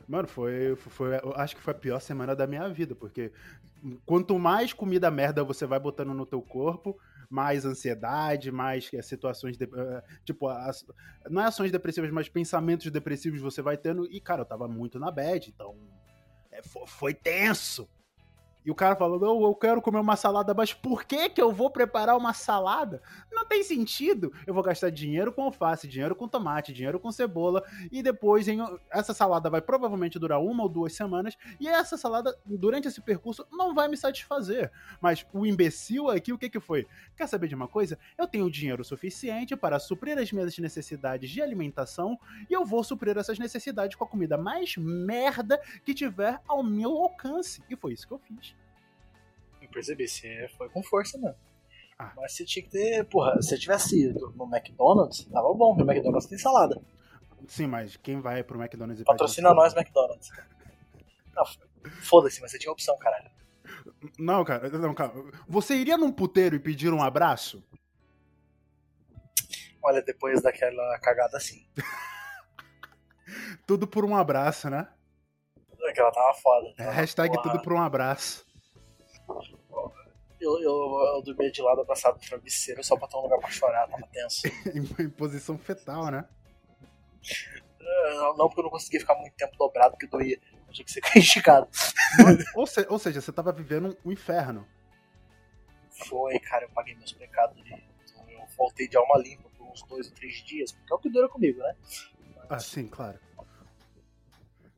[0.07, 1.15] Mano, foi, foi.
[1.17, 3.31] Eu acho que foi a pior semana da minha vida, porque
[4.05, 6.97] quanto mais comida merda você vai botando no teu corpo,
[7.29, 9.57] mais ansiedade, mais é, situações.
[9.57, 10.85] De, uh, tipo, as,
[11.29, 14.05] não é ações depressivas, mas pensamentos depressivos você vai tendo.
[14.11, 15.75] E, cara, eu tava muito na bad, então.
[16.51, 17.89] É, foi tenso.
[18.65, 21.69] E o cara falou: eu quero comer uma salada, mas por que que eu vou
[21.69, 23.01] preparar uma salada?
[23.31, 24.33] Não tem sentido.
[24.47, 28.59] Eu vou gastar dinheiro com alface, dinheiro com tomate, dinheiro com cebola, e depois em,
[28.89, 33.45] essa salada vai provavelmente durar uma ou duas semanas, e essa salada, durante esse percurso,
[33.51, 34.71] não vai me satisfazer.
[34.99, 36.87] Mas o imbecil aqui, o que que foi?
[37.15, 37.99] Quer saber de uma coisa?
[38.17, 42.17] Eu tenho dinheiro suficiente para suprir as minhas necessidades de alimentação,
[42.49, 46.91] e eu vou suprir essas necessidades com a comida mais merda que tiver ao meu
[46.97, 47.63] alcance.
[47.69, 48.54] E foi isso que eu fiz.
[49.75, 51.35] Eu percebi, você foi com força mesmo.
[51.99, 52.13] Ah.
[52.15, 55.89] Mas você tinha que ter, porra, se você tivesse ido no McDonald's, tava bom, no
[55.89, 56.81] McDonald's tem salada.
[57.45, 60.29] Sim, mas quem vai pro McDonald's e Patrocina nós, McDonald's.
[61.35, 61.43] Não,
[62.01, 63.29] foda-se, mas você tinha opção, caralho.
[64.17, 65.11] Não, cara, não, cara.
[65.47, 67.63] Você iria num puteiro e pedir um abraço?
[69.83, 71.67] Olha, depois daquela cagada assim.
[73.67, 74.87] tudo por um abraço, né?
[75.89, 76.73] Aquela tava foda.
[76.75, 77.43] Tava é, hashtag porra.
[77.43, 78.45] tudo por um abraço.
[80.45, 83.49] Eu, eu, eu dormia de lado abraçado no travesseiro só pra ter um lugar pra
[83.49, 84.43] chorar, tava tenso.
[85.01, 86.23] em posição fetal, né?
[87.79, 90.39] Não, não, porque eu não conseguia ficar muito tempo dobrado, porque doía.
[90.67, 91.67] Eu tinha que ser esticado.
[92.55, 94.67] ou, se, ou seja, você tava vivendo um inferno.
[96.07, 97.83] Foi, cara, eu paguei meus pecados ali.
[98.03, 100.99] Então, eu voltei de alma limpa por uns dois ou três dias, porque é o
[100.99, 101.75] que dura comigo, né?
[102.35, 102.45] Mas...
[102.49, 103.19] Ah, sim, claro.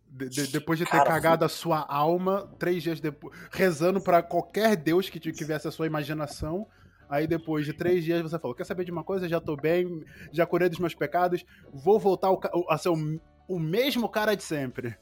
[0.10, 4.24] De, de, depois de ter Cara, cagado a sua alma, três dias depois, rezando para
[4.24, 6.67] qualquer Deus que tivesse a sua imaginação.
[7.10, 9.30] Aí depois de três dias você falou: Quer saber de uma coisa?
[9.30, 12.30] Já tô bem, já curei dos meus pecados, vou voltar
[12.70, 14.98] a ser o, o mesmo cara de sempre.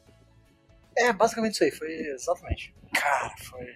[0.98, 2.74] É, basicamente isso aí, foi exatamente.
[2.94, 3.68] Cara, foi.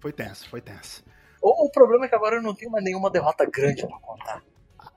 [0.00, 1.04] Foi tenso, foi tenso.
[1.40, 4.42] O, o problema é que agora eu não tenho mais nenhuma derrota grande para contar.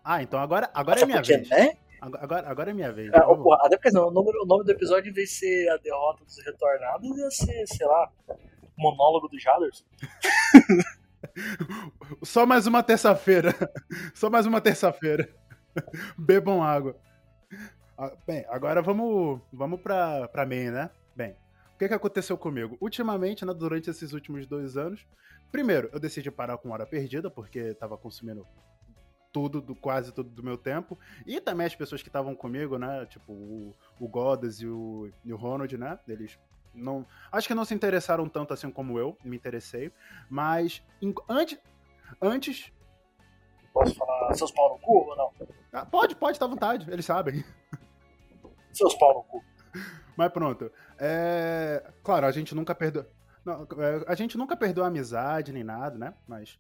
[0.03, 1.49] Ah, então agora, agora é minha vez.
[1.49, 1.77] Né?
[2.01, 3.11] Agora, agora é minha vez.
[3.13, 5.69] Ah, porra, até porque não, o, nome, o nome do episódio, em vez de ser
[5.69, 8.11] a derrota dos retornados, ia ser, sei lá,
[8.77, 9.85] monólogo do Jaders.
[12.23, 13.53] Só mais uma terça-feira.
[14.13, 15.29] Só mais uma terça-feira.
[16.17, 16.95] Bebam água.
[17.97, 20.89] Ah, bem, agora vamos, vamos pra, pra main, né?
[21.15, 21.31] Bem,
[21.73, 22.77] o que, que aconteceu comigo?
[22.79, 25.05] Ultimamente, né, durante esses últimos dois anos,
[25.51, 28.45] primeiro, eu decidi parar com hora perdida, porque tava consumindo
[29.37, 30.97] tudo, do, quase tudo do meu tempo.
[31.27, 33.05] E também as pessoas que estavam comigo, né?
[33.05, 35.99] Tipo, o, o Godas e o, e o Ronald, né?
[36.07, 36.39] Eles
[36.73, 37.05] não.
[37.31, 39.93] Acho que não se interessaram tanto assim como eu me interessei.
[40.27, 41.59] Mas em, antes.
[42.19, 42.73] Antes.
[43.71, 45.31] Posso falar seus pau no cu ou não?
[45.71, 47.45] Ah, pode, pode, tá à vontade, eles sabem.
[48.73, 49.43] Seus pau no cu.
[50.15, 50.71] Mas pronto.
[50.97, 51.91] É...
[52.03, 53.05] Claro, a gente nunca perdeu.
[53.45, 56.15] Não, é, a gente nunca perdeu a amizade nem nada, né?
[56.27, 56.59] Mas.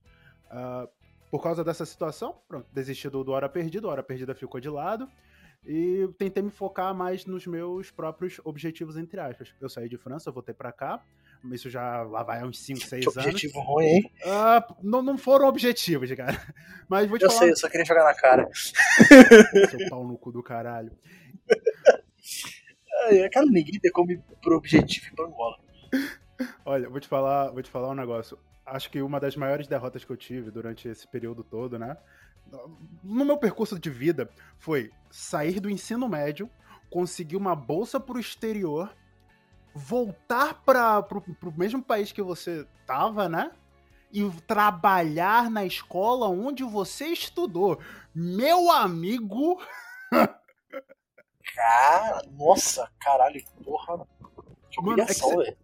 [0.51, 0.87] Uh,
[1.29, 5.07] por causa dessa situação, pronto, desisti do, do Hora Perdida, Hora Perdida ficou de lado.
[5.65, 9.53] E tentei me focar mais nos meus próprios objetivos, entre aspas.
[9.59, 11.03] Eu saí de França, voltei para cá.
[11.51, 13.17] Isso já lá vai uns 5, 6 anos.
[13.17, 14.11] Objetivo ruim, hein?
[14.23, 16.41] Uh, não, não foram objetivos, cara.
[16.87, 17.41] Mas vou te eu falar...
[17.41, 18.47] sei, eu só queria jogar na cara.
[19.69, 20.91] Seu pau no cu do caralho.
[23.25, 25.57] Aquela ninguém tem como ir pro objetivo e pra Angola.
[26.65, 30.03] Olha, vou te falar, vou te falar um negócio acho que uma das maiores derrotas
[30.03, 31.97] que eu tive durante esse período todo, né?
[33.03, 36.49] No meu percurso de vida foi sair do ensino médio,
[36.89, 38.93] conseguir uma bolsa pro exterior,
[39.73, 43.51] voltar para pro, pro mesmo país que você tava, né?
[44.11, 47.79] E trabalhar na escola onde você estudou.
[48.13, 49.61] Meu amigo.
[51.55, 54.05] Cara, nossa, caralho, porra.
[54.69, 55.57] Que humilhação, é velho.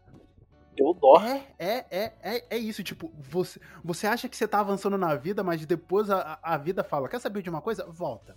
[0.76, 1.22] Deu dó.
[1.22, 2.84] É, é, é, é, é isso.
[2.84, 6.84] Tipo, você, você acha que você tá avançando na vida, mas depois a, a vida
[6.84, 7.86] fala: Quer saber de uma coisa?
[7.86, 8.36] Volta.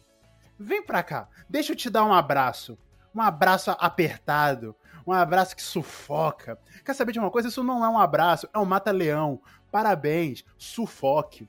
[0.59, 1.29] Vem pra cá.
[1.49, 2.79] Deixa eu te dar um abraço.
[3.15, 4.75] Um abraço apertado.
[5.07, 6.59] Um abraço que sufoca.
[6.85, 7.49] Quer saber de uma coisa?
[7.49, 9.41] Isso não é um abraço, é um mata-leão.
[9.71, 11.49] Parabéns, sufoque.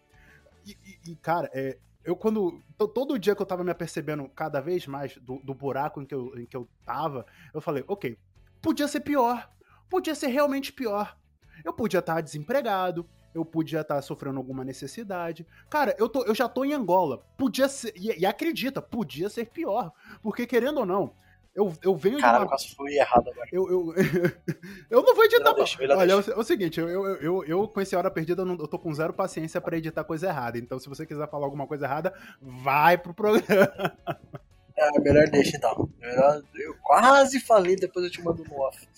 [0.65, 2.61] E, e, e cara, é, eu quando.
[2.93, 6.13] Todo dia que eu tava me apercebendo cada vez mais do, do buraco em que,
[6.13, 8.17] eu, em que eu tava, eu falei, ok,
[8.61, 9.49] podia ser pior.
[9.89, 11.17] Podia ser realmente pior.
[11.63, 15.45] Eu podia estar desempregado, eu podia estar sofrendo alguma necessidade.
[15.69, 17.23] Cara, eu, tô, eu já tô em Angola.
[17.37, 17.93] Podia ser.
[17.95, 19.91] E, e acredita, podia ser pior.
[20.21, 21.13] Porque, querendo ou não,
[21.57, 22.57] eu, eu venho Cara, de uma...
[22.75, 23.49] fui errado agora.
[23.51, 23.93] Eu, eu,
[24.91, 25.43] eu não vou editar.
[25.43, 28.67] Não, deixa, Olha, é o, seguinte, eu, eu, eu, eu, com esse Hora Perdida, eu
[28.67, 30.59] tô com zero paciência para editar coisa errada.
[30.59, 33.43] Então, se você quiser falar alguma coisa errada, vai pro programa.
[34.77, 35.89] É, melhor deixa então.
[35.99, 38.87] Melhor, eu quase falei, depois eu te mando no off.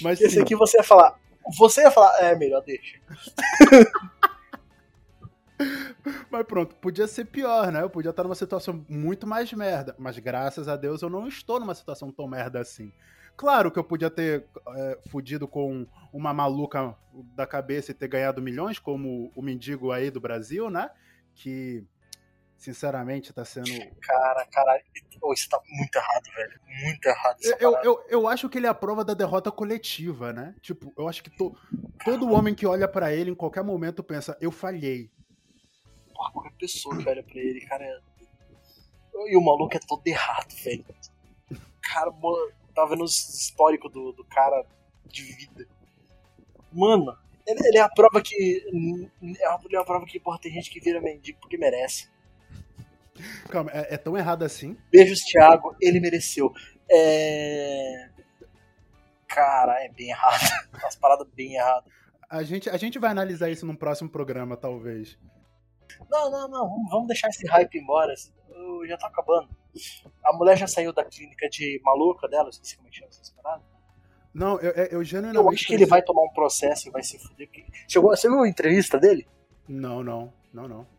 [0.00, 0.40] Mas Esse sim.
[0.40, 1.14] aqui você ia falar.
[1.58, 2.98] Você ia falar, é, melhor deixa.
[6.30, 7.82] Mas pronto, podia ser pior, né?
[7.82, 9.94] Eu podia estar numa situação muito mais merda.
[9.98, 12.90] Mas graças a Deus eu não estou numa situação tão merda assim.
[13.36, 14.46] Claro que eu podia ter
[14.76, 16.96] é, fudido com uma maluca
[17.34, 20.90] da cabeça e ter ganhado milhões, como o mendigo aí do Brasil, né?
[21.34, 21.84] Que,
[22.64, 23.70] sinceramente, tá sendo.
[24.00, 24.82] Cara, cara,
[25.32, 26.60] isso tá muito errado, velho.
[26.84, 27.36] Muito errado.
[27.60, 30.54] Eu, eu, eu, acho que ele é a prova da derrota coletiva, né?
[30.60, 31.56] Tipo, eu acho que to,
[32.04, 35.10] todo homem que olha para ele em qualquer momento pensa, eu falhei
[36.14, 38.02] porra, qualquer pessoa que olha pra ele, cara.
[39.26, 40.84] E o maluco é todo errado, velho.
[41.82, 44.64] Cara, mano, tava vendo os históricos do, do cara
[45.06, 45.68] de vida.
[46.72, 48.64] Mano, ele, ele, é a prova que.
[49.38, 52.10] É a, ele é prova que, porra, tem gente que vira mendigo porque merece.
[53.48, 54.76] Calma, é, é tão errado assim?
[54.90, 56.52] Beijos, Thiago, ele mereceu.
[56.90, 58.10] É.
[59.28, 60.40] Cara, é bem errado.
[60.80, 61.92] Umas paradas bem erradas.
[62.28, 65.18] A gente, a gente vai analisar isso num próximo programa, talvez.
[66.10, 68.14] Não, não, não, vamos deixar esse hype embora.
[68.86, 69.48] Já tá acabando.
[70.24, 73.30] A mulher já saiu da clínica de maluca dela, esqueci como é que chama essas
[73.30, 73.64] paradas.
[74.32, 75.46] Não, eu, eu genuinamente.
[75.46, 77.48] Eu acho que ele vai tomar um processo e vai se fuder.
[77.88, 79.28] Chegou, você viu a entrevista dele?
[79.68, 80.93] Não, não, não, não.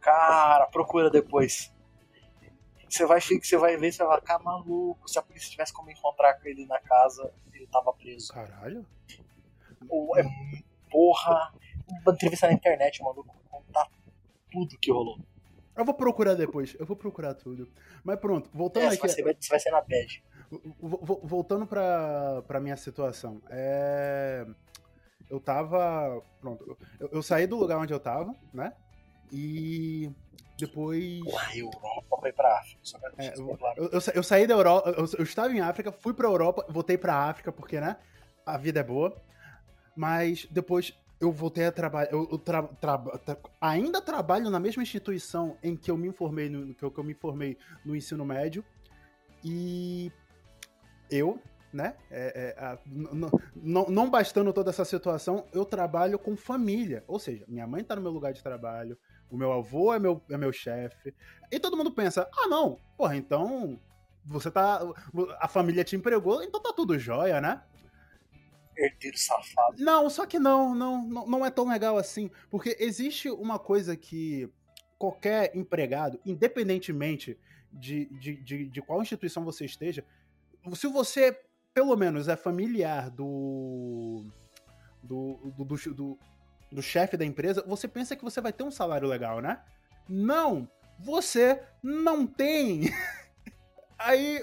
[0.00, 1.72] Cara, procura depois.
[2.88, 5.90] Você vai, você vai ver, você vai falar, cara, maluco, se a polícia tivesse como
[5.90, 8.32] encontrar com ele na casa, ele tava preso.
[8.32, 8.86] Caralho.
[9.88, 10.22] Ou é,
[10.90, 11.54] porra,
[11.88, 13.88] uma entrevista na internet, maluco, contar
[14.50, 15.18] tudo que rolou.
[15.74, 17.66] Eu vou procurar depois, eu vou procurar tudo.
[18.04, 19.08] Mas pronto, voltando é, aqui.
[19.08, 20.24] Você vai, vai ser na bad.
[20.78, 23.40] Voltando pra, pra minha situação.
[23.48, 24.46] É...
[25.30, 26.22] Eu tava.
[26.42, 26.76] Pronto.
[27.00, 28.74] Eu, eu, saí do lugar onde eu tava, né?
[29.32, 30.10] E
[30.58, 31.22] depois.
[31.24, 32.80] Uai, Europa foi pra África.
[33.18, 34.90] É, eu, eu, eu, saí da Europa.
[34.90, 37.96] Eu, eu estava em África, fui pra Europa, voltei pra África, porque, né?
[38.44, 39.16] A vida é boa.
[39.96, 42.12] Mas depois eu voltei a trabalhar.
[42.12, 46.48] Eu, eu tra, tra, tra, ainda trabalho na mesma instituição em que eu me informei
[46.48, 48.64] no, que eu, que eu me formei no ensino médio.
[49.42, 50.12] E
[51.10, 51.40] eu,
[51.72, 51.94] né?
[52.10, 52.78] É, é, a,
[53.54, 57.02] não, não bastando toda essa situação, eu trabalho com família.
[57.06, 58.98] Ou seja, minha mãe tá no meu lugar de trabalho,
[59.32, 61.14] o meu avô é meu, é meu chefe.
[61.50, 63.80] E todo mundo pensa: ah, não, porra, então
[64.24, 64.80] você tá.
[65.40, 67.62] A família te empregou, então tá tudo jóia, né?
[68.76, 69.76] herdeiro safado.
[69.78, 72.30] Não, só que não, não, não é tão legal assim.
[72.50, 74.48] Porque existe uma coisa que
[74.98, 77.38] qualquer empregado, independentemente
[77.72, 80.04] de, de, de, de qual instituição você esteja,
[80.74, 81.38] se você,
[81.74, 84.24] pelo menos, é familiar do.
[85.02, 86.18] do, do, do, do,
[86.72, 89.60] do chefe da empresa, você pensa que você vai ter um salário legal, né?
[90.08, 90.68] Não!
[90.98, 92.90] Você não tem!
[93.98, 94.42] Aí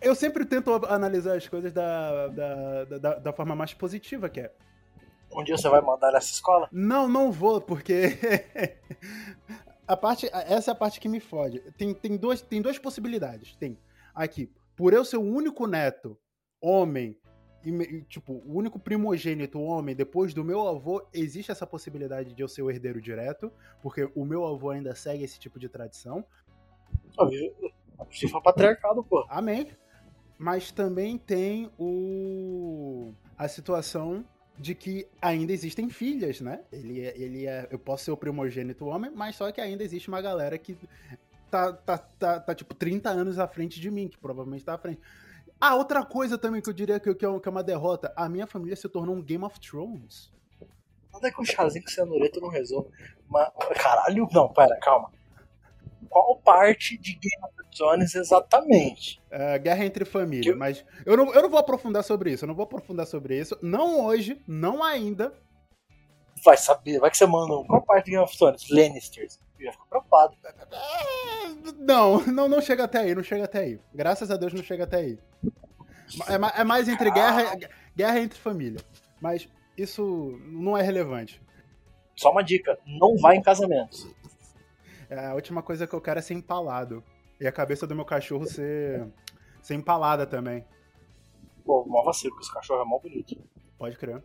[0.00, 4.52] eu sempre tento analisar as coisas da, da, da, da, forma mais positiva que é.
[5.32, 6.68] Um dia você vai mandar nessa escola?
[6.70, 8.18] Não, não vou, porque
[9.86, 11.60] a parte, essa é a parte que me fode.
[11.76, 13.56] Tem, tem, duas, tem duas possibilidades.
[13.56, 13.78] Tem
[14.14, 16.18] aqui, por eu ser o único neto
[16.60, 17.18] homem
[17.70, 22.48] e, tipo, o único primogênito homem depois do meu avô, existe essa possibilidade de eu
[22.48, 23.52] ser o herdeiro direto,
[23.82, 26.24] porque o meu avô ainda segue esse tipo de tradição.
[28.10, 29.24] Se for patriarcado, pô.
[29.28, 29.68] Amém
[30.38, 34.24] mas também tem o a situação
[34.58, 36.62] de que ainda existem filhas, né?
[36.72, 40.08] Ele é, ele é, eu posso ser o primogênito homem, mas só que ainda existe
[40.08, 40.76] uma galera que
[41.50, 44.78] tá, tá, tá, tá tipo 30 anos à frente de mim, que provavelmente tá à
[44.78, 45.00] frente.
[45.60, 48.28] Ah, outra coisa também que eu diria que, que, é, que é uma derrota, a
[48.28, 50.32] minha família se tornou um Game of Thrones.
[51.12, 52.90] Nada com chazinho com cianureto não resolve.
[53.28, 53.48] Mas,
[53.80, 55.10] caralho, não, pera, calma.
[56.10, 59.20] qual parte de Game of Thrones exatamente.
[59.30, 60.58] É, guerra entre família, que...
[60.58, 63.58] mas eu não, eu não vou aprofundar sobre isso, eu não vou aprofundar sobre isso,
[63.62, 65.32] não hoje, não ainda.
[66.44, 68.68] Vai saber, vai que você manda qual parte de Game of Thrones?
[68.68, 69.40] Lannisters.
[69.58, 70.36] Ia ficar preocupado.
[71.78, 73.80] Não, não, não chega até aí, não chega até aí.
[73.94, 75.18] Graças a Deus não chega até aí.
[76.28, 77.56] É, é mais entre guerra,
[77.94, 78.80] guerra entre família.
[79.20, 81.42] Mas isso não é relevante.
[82.14, 84.06] Só uma dica, não vá em casamentos.
[85.08, 87.02] É, a última coisa que eu quero é ser empalado.
[87.40, 89.06] E a cabeça do meu cachorro ser,
[89.62, 90.64] ser empalada também.
[91.64, 93.36] Pô, mó vacilo, porque esse cachorro é mó bonito.
[93.78, 94.22] Pode crer.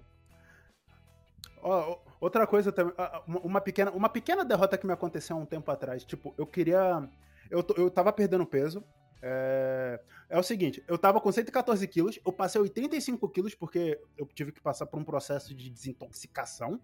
[2.20, 2.94] Outra coisa também,
[3.28, 6.04] uma pequena, uma pequena derrota que me aconteceu há um tempo atrás.
[6.04, 7.08] Tipo, eu queria.
[7.50, 8.84] Eu, eu tava perdendo peso.
[9.24, 10.00] É,
[10.30, 14.52] é o seguinte, eu tava com 114 quilos, eu passei 85 quilos porque eu tive
[14.52, 16.80] que passar por um processo de desintoxicação.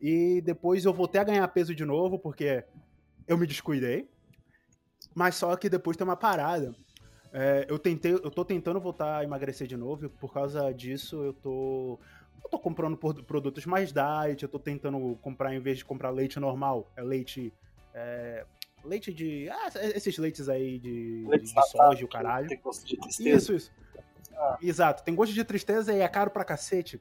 [0.00, 2.64] E depois eu voltei a ganhar peso de novo, porque
[3.26, 4.08] eu me descuidei.
[5.14, 6.74] Mas só que depois tem uma parada.
[7.32, 11.22] É, eu tentei, eu tô tentando voltar a emagrecer de novo, e por causa disso
[11.22, 11.98] eu tô.
[12.42, 16.38] Eu tô comprando produtos mais diet, eu tô tentando comprar, em vez de comprar leite
[16.38, 17.52] normal, é leite.
[17.94, 18.46] É,
[18.84, 19.48] leite de.
[19.50, 22.48] Ah, esses leites aí de, leite de, de soja, o caralho.
[22.48, 23.36] Tem gosto de tristeza.
[23.36, 23.72] Isso, isso.
[24.34, 24.58] Ah.
[24.62, 27.00] Exato, tem gosto de tristeza e é caro pra cacete.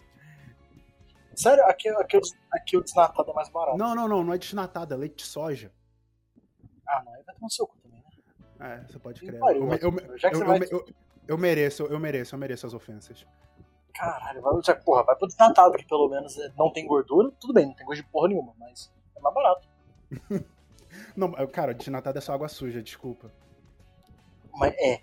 [1.36, 2.20] Sério, aqui, aqui,
[2.52, 3.78] aqui o desnatado é mais barato.
[3.78, 5.72] Não, não, não, não é desnatado, é leite de soja.
[6.88, 8.08] Ah, não, aí vai tomar seu cu também, né?
[8.60, 9.40] É, você pode crer.
[9.40, 10.86] Eu, eu, eu,
[11.28, 13.24] eu, mereço, eu mereço, eu mereço as ofensas.
[13.98, 17.52] Caralho, vai, já, porra, vai pro desnatado, que pelo menos é, não tem gordura, tudo
[17.52, 19.68] bem, não tem gosto de porra nenhuma, mas é mais barato.
[21.18, 23.32] não, cara, desnatado é só água suja, desculpa.
[24.54, 24.94] Mas é.
[24.94, 25.02] é.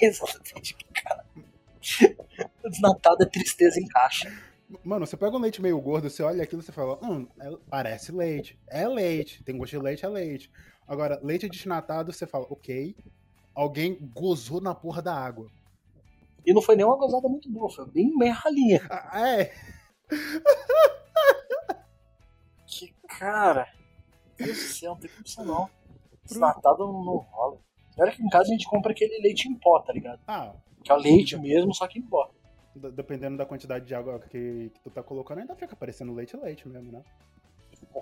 [0.06, 1.26] Exatamente, cara.
[2.64, 4.32] Desnatado é tristeza em caixa.
[4.82, 7.50] Mano, você pega um leite meio gordo, você olha aquilo e você fala, hum, é,
[7.68, 8.58] parece leite.
[8.66, 9.44] É leite.
[9.44, 10.50] Tem gosto de leite, é leite.
[10.88, 12.96] Agora, leite desnatado, você fala, ok,
[13.54, 15.50] alguém gozou na porra da água.
[16.46, 18.80] E não foi nem uma gozada muito boa, foi bem meia ralinha.
[18.88, 19.52] Ah, é.
[22.66, 23.68] que cara.
[24.38, 25.68] Meu Deus do céu, não tem condição não.
[26.24, 27.58] Desnatado não rola.
[27.98, 30.20] Olha que em casa a gente compra aquele leite em pó, tá ligado?
[30.26, 30.54] Ah.
[30.84, 32.30] Que é o leite mesmo, só que em pó
[32.76, 36.68] dependendo da quantidade de água que, que tu tá colocando, ainda fica parecendo leite leite
[36.68, 37.02] mesmo, né?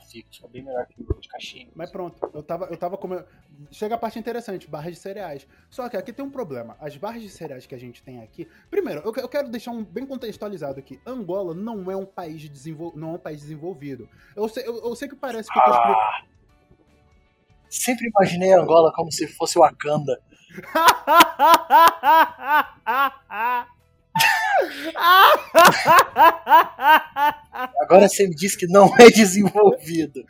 [0.01, 1.69] Fica, fica bem melhor que o de caixinha.
[1.75, 3.25] Mas pronto, eu tava, eu tava comendo.
[3.71, 5.47] Chega a parte interessante, barras de cereais.
[5.71, 6.77] Só que aqui tem um problema.
[6.81, 8.49] As barras de cereais que a gente tem aqui.
[8.71, 11.01] Primeiro, eu, eu quero deixar um bem contextualizado aqui.
[11.07, 12.93] Angola não é um país de desenvol...
[12.95, 14.09] não é um país desenvolvido.
[14.37, 16.25] Eu sei, eu, eu sei que parece que eu tô ah,
[17.69, 20.21] Sempre imaginei Angola como se fosse Wakanda.
[27.81, 30.25] Agora você me diz que não é desenvolvido.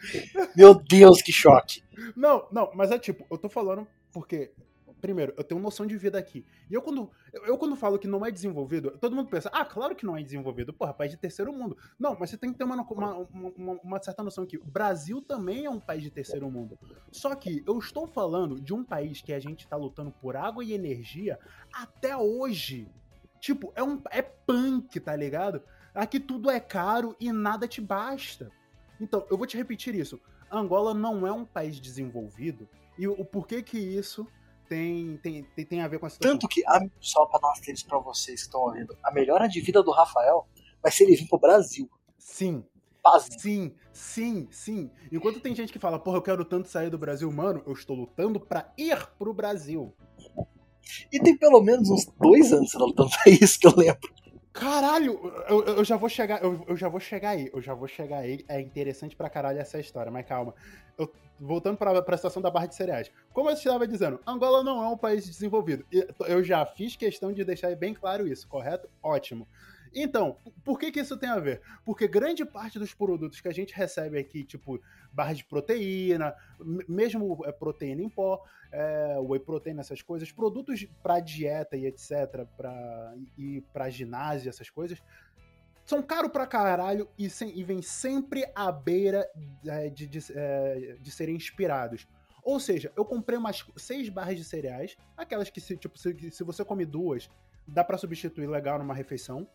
[0.56, 1.84] Meu Deus, que choque.
[2.16, 4.50] Não, não, mas é tipo, eu tô falando porque
[5.04, 6.46] primeiro, eu tenho noção de vida aqui.
[6.70, 9.62] E eu quando, eu, eu, quando falo que não é desenvolvido, todo mundo pensa, ah,
[9.62, 10.72] claro que não é desenvolvido.
[10.72, 11.76] Porra, país de terceiro mundo.
[11.98, 15.20] Não, mas você tem que ter uma, uma, uma, uma, certa noção que o Brasil
[15.20, 16.78] também é um país de terceiro mundo.
[17.12, 20.64] Só que eu estou falando de um país que a gente tá lutando por água
[20.64, 21.38] e energia
[21.70, 22.88] até hoje.
[23.44, 25.62] Tipo, é, um, é punk, tá ligado?
[25.94, 28.50] Aqui tudo é caro e nada te basta.
[28.98, 30.18] Então, eu vou te repetir isso.
[30.50, 32.66] Angola não é um país desenvolvido.
[32.98, 34.26] E o porquê que isso
[34.66, 36.38] tem, tem, tem, tem a ver com a situação.
[36.38, 39.60] Tanto que, a, só pra dar umas pra vocês que estão ouvindo, a melhora de
[39.60, 40.48] vida do Rafael
[40.82, 41.86] vai ser ele vir pro Brasil.
[42.16, 42.64] Sim.
[43.38, 44.90] Sim, sim, sim.
[45.12, 47.94] Enquanto tem gente que fala, porra, eu quero tanto sair do Brasil, mano, eu estou
[47.94, 49.94] lutando para ir pro Brasil.
[51.12, 54.12] E tem pelo menos uns dois anos que ela lutando pra isso que eu lembro.
[54.52, 55.18] Caralho,
[55.48, 58.18] eu, eu já vou chegar, eu, eu, já vou chegar aí, eu já vou chegar
[58.18, 58.44] aí.
[58.48, 60.54] É interessante pra caralho essa história, mas calma.
[60.96, 63.10] Eu, voltando pra, pra situação da barra de cereais.
[63.32, 65.84] Como eu estava dizendo, Angola não é um país desenvolvido.
[66.28, 68.88] Eu já fiz questão de deixar bem claro isso, correto?
[69.02, 69.48] Ótimo.
[69.94, 71.60] Então, por que, que isso tem a ver?
[71.84, 74.80] Porque grande parte dos produtos que a gente recebe aqui, tipo
[75.12, 76.34] barra de proteína,
[76.88, 78.42] mesmo é, proteína em pó,
[78.72, 84.68] é, whey protein, essas coisas, produtos para dieta e etc, pra, e para ginásio, essas
[84.68, 85.00] coisas,
[85.84, 89.28] são caros pra caralho e, sem, e vêm sempre à beira
[89.66, 92.08] é, de, de, é, de serem inspirados.
[92.42, 96.44] Ou seja, eu comprei umas seis barras de cereais, aquelas que, se, tipo, se, se
[96.44, 97.30] você come duas,
[97.66, 99.46] dá para substituir legal numa refeição.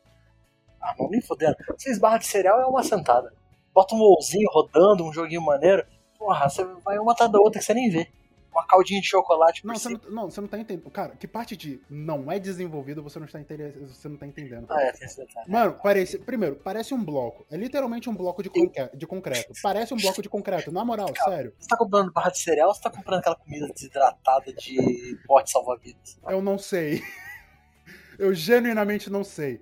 [0.82, 1.56] Ah, não me fodendo.
[1.78, 3.34] Seis barras de cereal é uma sentada.
[3.74, 5.86] Bota um WoWzinho rodando, um joguinho maneiro.
[6.18, 8.10] Porra, você vai uma atrás da outra que você nem vê.
[8.52, 10.90] uma caldinha de chocolate Não, você não, não, você não tá entendendo.
[10.90, 13.88] Cara, que parte de não é desenvolvido você não está entendendo.
[13.88, 14.66] Você não tá entendendo.
[14.70, 15.50] Ah, é, tem detalhe.
[15.50, 16.18] Mano, parece.
[16.20, 17.46] Primeiro, parece um bloco.
[17.50, 18.50] É literalmente um bloco de,
[18.94, 19.54] de concreto.
[19.62, 21.54] Parece um bloco de concreto, na moral, sério.
[21.58, 25.52] Você tá comprando barra de cereal ou você tá comprando aquela comida desidratada de pote
[25.52, 26.20] salva-vidas?
[26.28, 27.02] Eu não sei.
[28.20, 29.62] Eu genuinamente não sei.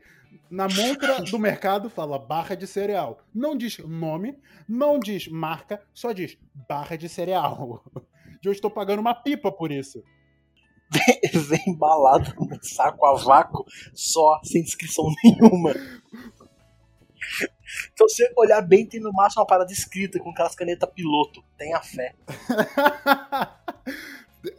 [0.50, 3.20] Na montra do mercado fala barra de cereal.
[3.34, 7.84] Não diz nome, não diz marca, só diz barra de cereal.
[8.42, 10.02] E eu estou pagando uma pipa por isso.
[11.34, 15.74] Vem embalado num saco a vácuo, só, sem descrição nenhuma.
[17.94, 21.44] Então, se você olhar bem, tem no máximo uma parada escrita com aquelas canetas piloto.
[21.58, 22.16] Tenha fé.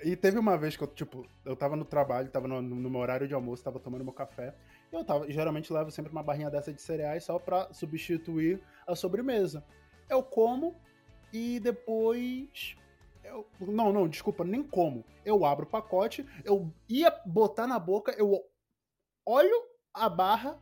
[0.04, 3.00] e teve uma vez que eu, tipo, eu tava no trabalho, tava no, no meu
[3.00, 4.54] horário de almoço, tava tomando meu café.
[4.90, 9.64] Eu tava, geralmente levo sempre uma barrinha dessa de cereais só pra substituir a sobremesa.
[10.08, 10.74] Eu como
[11.32, 12.76] e depois.
[13.22, 15.04] Eu, não, não, desculpa, nem como.
[15.24, 18.42] Eu abro o pacote, eu ia botar na boca, eu
[19.26, 19.62] olho
[19.92, 20.58] a barra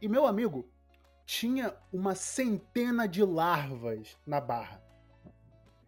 [0.00, 0.66] e meu amigo
[1.26, 4.82] tinha uma centena de larvas na barra.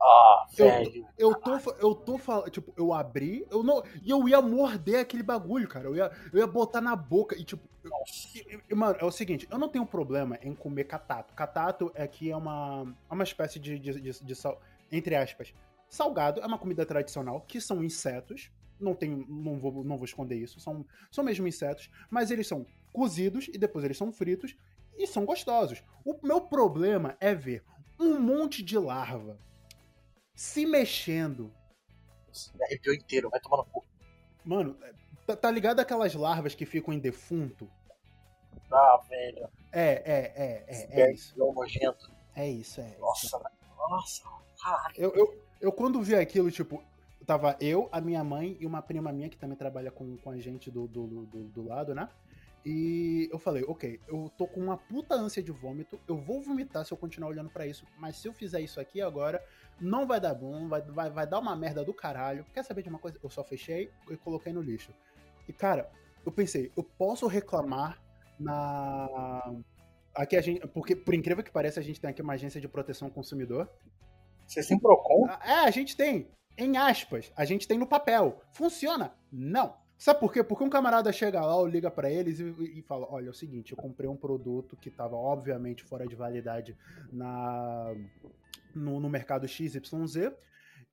[0.04, 1.06] Ah, Eu- velho.
[1.16, 5.22] Eu tô, eu tô falando, tipo, eu abri, eu não, e eu ia morder aquele
[5.22, 5.86] bagulho, cara.
[5.86, 7.62] Eu ia, eu ia botar na boca e, tipo,
[8.68, 11.32] eu- mano, é o seguinte, eu não tenho problema em comer catato.
[11.34, 15.54] Catato é que é uma, é uma espécie de, de, de, de sal, entre aspas,
[15.88, 18.50] salgado, é uma comida tradicional, que são insetos.
[18.80, 22.66] Não tenho, não vou, não vou esconder isso, são, são mesmo insetos, mas eles são
[22.92, 24.56] cozidos e depois eles são fritos
[24.98, 25.84] e são gostosos.
[26.04, 27.62] O meu problema é ver
[28.00, 29.38] um monte de larva
[30.34, 31.52] se mexendo
[32.54, 33.84] Me arrepiou inteiro, vai tomar no cu.
[34.44, 34.76] Mano,
[35.26, 37.70] tá, tá ligado aquelas larvas que ficam em defunto?
[38.70, 39.48] Ah, velho.
[39.70, 41.36] É, é, é, é, é Velho, isso.
[41.36, 42.10] nojento.
[42.34, 42.88] É isso, é.
[42.88, 43.00] isso.
[43.00, 43.50] Nossa, velho.
[43.76, 44.22] Nossa,
[44.62, 44.94] caralho.
[44.96, 46.82] Eu, eu, eu quando vi aquilo, tipo,
[47.26, 50.38] tava eu, a minha mãe e uma prima minha que também trabalha com, com a
[50.38, 52.08] gente do, do, do, do lado, né?
[52.64, 56.84] E eu falei, ok, eu tô com uma puta ânsia de vômito, eu vou vomitar
[56.84, 59.44] se eu continuar olhando pra isso, mas se eu fizer isso aqui agora,
[59.82, 62.46] não vai dar bom, vai, vai, vai dar uma merda do caralho.
[62.54, 63.18] Quer saber de uma coisa?
[63.22, 64.92] Eu só fechei e coloquei no lixo.
[65.48, 65.90] E cara,
[66.24, 68.00] eu pensei, eu posso reclamar
[68.38, 69.54] na.
[70.14, 70.66] Aqui a gente.
[70.68, 73.68] Porque, por incrível que pareça, a gente tem aqui uma agência de proteção ao consumidor.
[74.46, 75.28] Vocês têm Procon?
[75.44, 76.28] É, a gente tem.
[76.56, 78.40] Em aspas, a gente tem no papel.
[78.52, 79.14] Funciona?
[79.32, 79.74] Não.
[79.96, 80.44] Sabe por quê?
[80.44, 83.34] Porque um camarada chega lá ou liga pra eles e, e fala: Olha, é o
[83.34, 86.76] seguinte, eu comprei um produto que tava obviamente fora de validade
[87.10, 87.94] na,
[88.74, 90.32] no, no mercado XYZ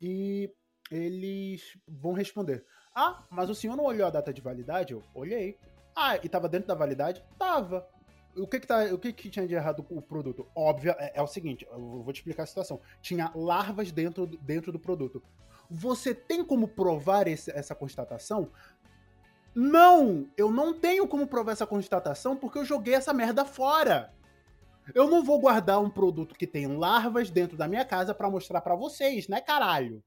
[0.01, 0.51] e
[0.91, 2.65] eles vão responder:
[2.95, 4.93] Ah, mas o senhor não olhou a data de validade?
[4.93, 5.57] Eu olhei.
[5.95, 7.23] Ah, e tava dentro da validade?
[7.37, 7.87] Tava.
[8.37, 10.47] O que que, tá, o que que tinha de errado com o produto?
[10.55, 12.79] Óbvio, é, é o seguinte, eu vou te explicar a situação.
[13.01, 15.21] Tinha larvas dentro, dentro do produto.
[15.69, 18.51] Você tem como provar esse- essa constatação?
[19.53, 20.29] Não!
[20.37, 24.13] Eu não tenho como provar essa constatação porque eu joguei essa merda fora.
[24.93, 28.61] Eu não vou guardar um produto que tem larvas dentro da minha casa pra mostrar
[28.61, 30.03] pra vocês, né, caralho?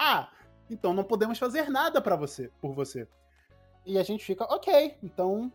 [0.00, 0.30] Ah,
[0.68, 3.06] então não podemos fazer nada pra você, por você.
[3.84, 5.52] E a gente fica, ok, então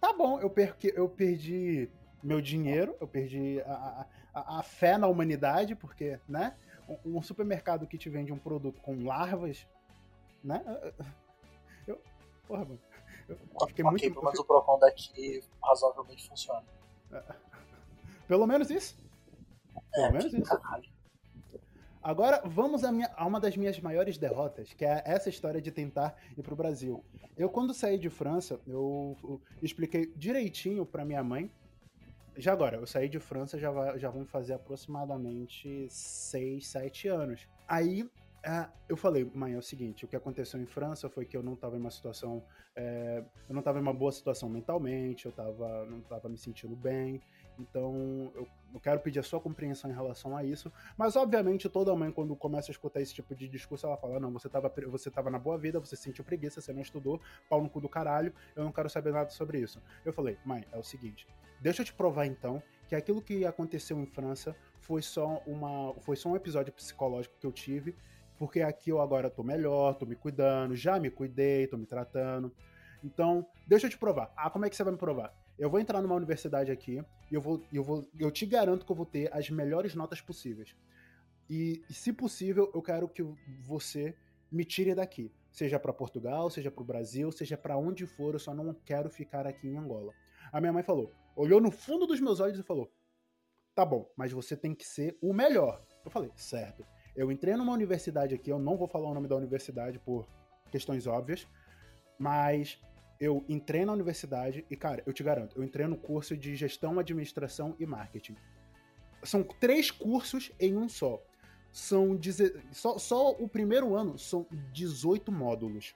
[0.00, 1.90] tá bom, eu, perque, eu perdi
[2.22, 6.56] meu dinheiro, eu perdi a, a, a fé na humanidade, porque, né?
[7.04, 9.66] Um, um supermercado que te vende um produto com larvas,
[10.42, 10.62] né?
[11.86, 12.00] Eu.
[12.46, 12.80] Porra, mano.
[13.28, 14.24] Eu fiquei ok, muito.
[14.24, 16.64] menos o Procon daqui razoavelmente funciona.
[18.28, 18.96] Pelo menos isso.
[19.92, 20.58] Pelo É, menos isso.
[22.02, 25.70] Agora vamos a, minha- a uma das minhas maiores derrotas, que é essa história de
[25.70, 27.04] tentar ir pro Brasil.
[27.36, 31.50] Eu, quando saí de França, eu, eu expliquei direitinho pra minha mãe.
[32.36, 37.46] Já agora, eu saí de França já, vai, já vão fazer aproximadamente 6, 7 anos.
[37.68, 38.08] Aí
[38.44, 41.42] ah, eu falei, mãe, é o seguinte: o que aconteceu em França foi que eu
[41.42, 42.42] não tava em uma situação.
[42.74, 46.74] é, eu não tava em uma boa situação mentalmente, eu tava, não tava me sentindo
[46.74, 47.20] bem.
[47.58, 50.72] Então, eu, eu quero pedir a sua compreensão em relação a isso.
[50.96, 54.32] Mas, obviamente, toda mãe, quando começa a escutar esse tipo de discurso, ela fala: Não,
[54.32, 57.62] você tava, pre- você tava na boa vida, você sentiu preguiça, você não estudou, pau
[57.62, 59.80] no cu do caralho, eu não quero saber nada sobre isso.
[60.04, 61.26] Eu falei: Mãe, é o seguinte,
[61.60, 66.16] deixa eu te provar então que aquilo que aconteceu em França foi só, uma, foi
[66.16, 67.96] só um episódio psicológico que eu tive,
[68.38, 72.52] porque aqui eu agora tô melhor, tô me cuidando, já me cuidei, tô me tratando.
[73.04, 74.32] Então, deixa eu te provar.
[74.36, 75.34] Ah, como é que você vai me provar?
[75.58, 78.92] Eu vou entrar numa universidade aqui e eu vou, eu vou, eu te garanto que
[78.92, 80.76] eu vou ter as melhores notas possíveis.
[81.50, 83.22] E, e, se possível, eu quero que
[83.60, 84.16] você
[84.50, 88.38] me tire daqui, seja para Portugal, seja para o Brasil, seja para onde for, eu
[88.38, 90.12] só não quero ficar aqui em Angola.
[90.52, 92.92] A minha mãe falou, olhou no fundo dos meus olhos e falou:
[93.74, 95.84] "Tá bom, mas você tem que ser o melhor".
[96.04, 96.86] Eu falei: "Certo".
[97.14, 100.26] Eu entrei numa universidade aqui, eu não vou falar o nome da universidade por
[100.70, 101.46] questões óbvias,
[102.18, 102.80] mas
[103.20, 106.98] eu entrei na universidade e, cara, eu te garanto, eu entrei no curso de gestão,
[106.98, 108.34] administração e marketing.
[109.22, 111.22] São três cursos em um só.
[111.70, 112.60] São deze...
[112.72, 115.94] só, só o primeiro ano são 18 módulos.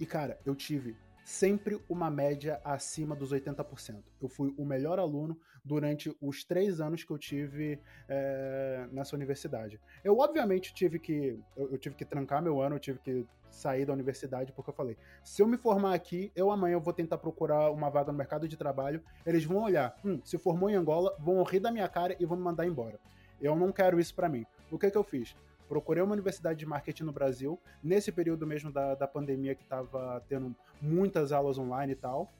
[0.00, 4.02] E, cara, eu tive sempre uma média acima dos 80%.
[4.20, 9.80] Eu fui o melhor aluno durante os três anos que eu tive é, nessa universidade.
[10.02, 11.38] Eu, obviamente, tive que.
[11.56, 14.74] Eu, eu, tive que trancar meu ano, eu tive que sair da universidade, porque eu
[14.74, 18.48] falei: se eu me formar aqui, eu amanhã vou tentar procurar uma vaga no mercado
[18.48, 19.02] de trabalho.
[19.24, 22.36] Eles vão olhar, hum, se formou em Angola, vão rir da minha cara e vão
[22.36, 22.98] me mandar embora.
[23.40, 24.46] Eu não quero isso para mim.
[24.70, 25.36] O que, que eu fiz?
[25.72, 30.22] Procurei uma universidade de marketing no Brasil, nesse período mesmo da, da pandemia que estava
[30.28, 32.30] tendo muitas aulas online e tal.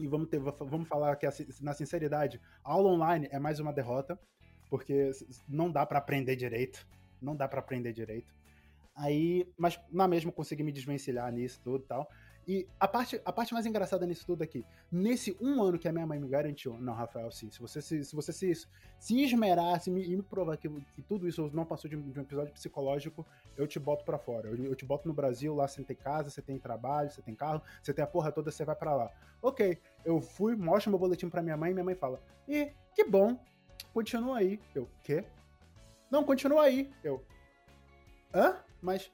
[0.00, 1.28] E vamos, ter, vamos falar que,
[1.60, 4.18] na sinceridade, aula online é mais uma derrota,
[4.68, 5.12] porque
[5.48, 6.84] não dá para aprender direito.
[7.22, 8.34] Não dá para aprender direito.
[8.96, 12.10] Aí, mas na mesma consegui me desvencilhar nisso tudo e tal.
[12.46, 15.92] E a parte, a parte mais engraçada nisso tudo aqui, nesse um ano que a
[15.92, 18.52] minha mãe me garantiu, não, Rafael, sim, se você se, se, você se,
[19.00, 22.20] se esmerar se me, e me provar que, que tudo isso não passou de de
[22.20, 23.26] um episódio psicológico,
[23.56, 24.48] eu te boto para fora.
[24.48, 27.34] Eu, eu, te boto no Brasil, lá você tem casa, você tem trabalho, você tem
[27.34, 29.10] carro, você tem a porra toda, você vai para lá.
[29.42, 33.02] Ok, eu fui, mostro meu boletim para minha mãe e minha mãe fala, e que
[33.02, 33.36] bom,
[33.92, 34.60] continua aí.
[34.72, 35.24] Eu, quê?
[36.08, 36.92] Não, continua aí.
[37.02, 37.24] Eu,
[38.32, 38.56] hã?
[38.80, 39.10] Mas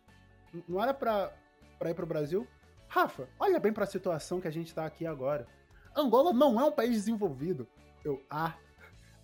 [0.68, 1.32] não era pra,
[1.78, 2.46] pra ir pro Brasil?
[2.93, 5.49] Rafa, olha bem para a situação que a gente está aqui agora.
[5.97, 7.66] Angola não é um país desenvolvido.
[8.05, 8.55] Eu, ah,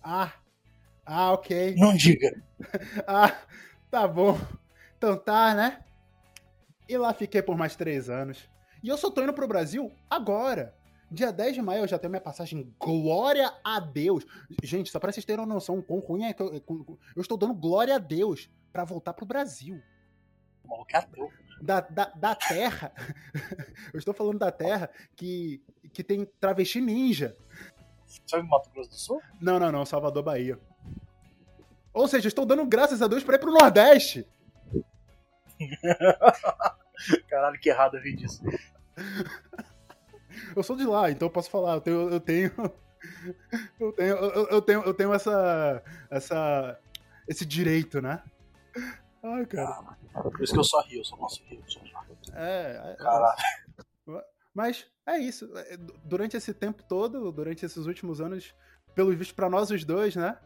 [0.01, 0.33] ah,
[1.05, 1.75] ah, ok.
[1.77, 2.43] Não diga.
[3.05, 3.31] ah,
[3.91, 4.39] tá bom.
[4.97, 5.83] Então tá, né?
[6.87, 8.49] E lá fiquei por mais três anos.
[8.81, 10.73] E eu só tô indo pro Brasil agora.
[11.11, 12.73] Dia 10 de maio eu já tenho minha passagem.
[12.79, 14.25] Glória a Deus!
[14.63, 17.37] Gente, só pra vocês terem uma noção, o quão ruim é que eu, eu estou
[17.37, 19.79] dando glória a Deus para voltar pro Brasil.
[20.63, 22.91] O maluco é ateu da, da, da Terra.
[23.93, 25.61] eu estou falando da Terra que,
[25.93, 27.35] que tem travesti ninja.
[28.25, 29.21] Sabe Mato Grosso do Sul?
[29.39, 29.85] Não, não, não.
[29.85, 30.59] Salvador, Bahia.
[31.93, 34.27] Ou seja, estou dando graças a Deus para ir pro Nordeste.
[37.29, 38.41] Caralho, que errado eu vi disso.
[40.55, 41.73] Eu sou de lá, então eu posso falar.
[41.73, 42.09] Eu tenho.
[42.09, 42.51] Eu tenho.
[43.79, 45.81] Eu tenho, eu, eu tenho, eu tenho essa,
[46.11, 46.77] essa,
[47.29, 48.21] esse direito, né?
[49.23, 49.95] Ai, cara.
[50.13, 51.61] Ah, por isso que eu só rio, eu só posso rir.
[52.33, 52.95] É, é.
[52.95, 53.37] Caralho.
[54.53, 55.49] Mas é isso.
[55.57, 58.53] É, durante esse tempo todo, durante esses últimos anos,
[58.95, 60.37] pelo visto para nós os dois, né?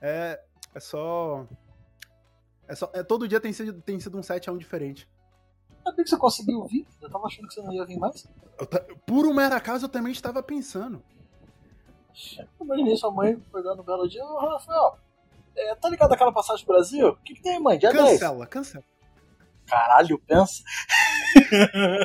[0.00, 0.40] É,
[0.74, 1.46] é só.
[2.66, 2.90] É só.
[2.92, 5.08] É, todo dia tem sido, tem sido um 7 a 1 diferente.
[5.84, 6.86] Sabia que você conseguiu vir?
[7.00, 8.26] Eu tava achando que você não ia vir mais.
[9.06, 11.02] por um mero acaso eu também estava pensando.
[12.60, 14.98] Imaginei sua mãe acordando no belo dia, ô Rafael,
[15.56, 17.08] é, tá ligado aquela passagem do Brasil?
[17.08, 17.78] O que, que tem, mãe?
[17.78, 18.48] Dia cancela, 10.
[18.48, 18.84] cancela.
[19.66, 20.62] Caralho, pensa.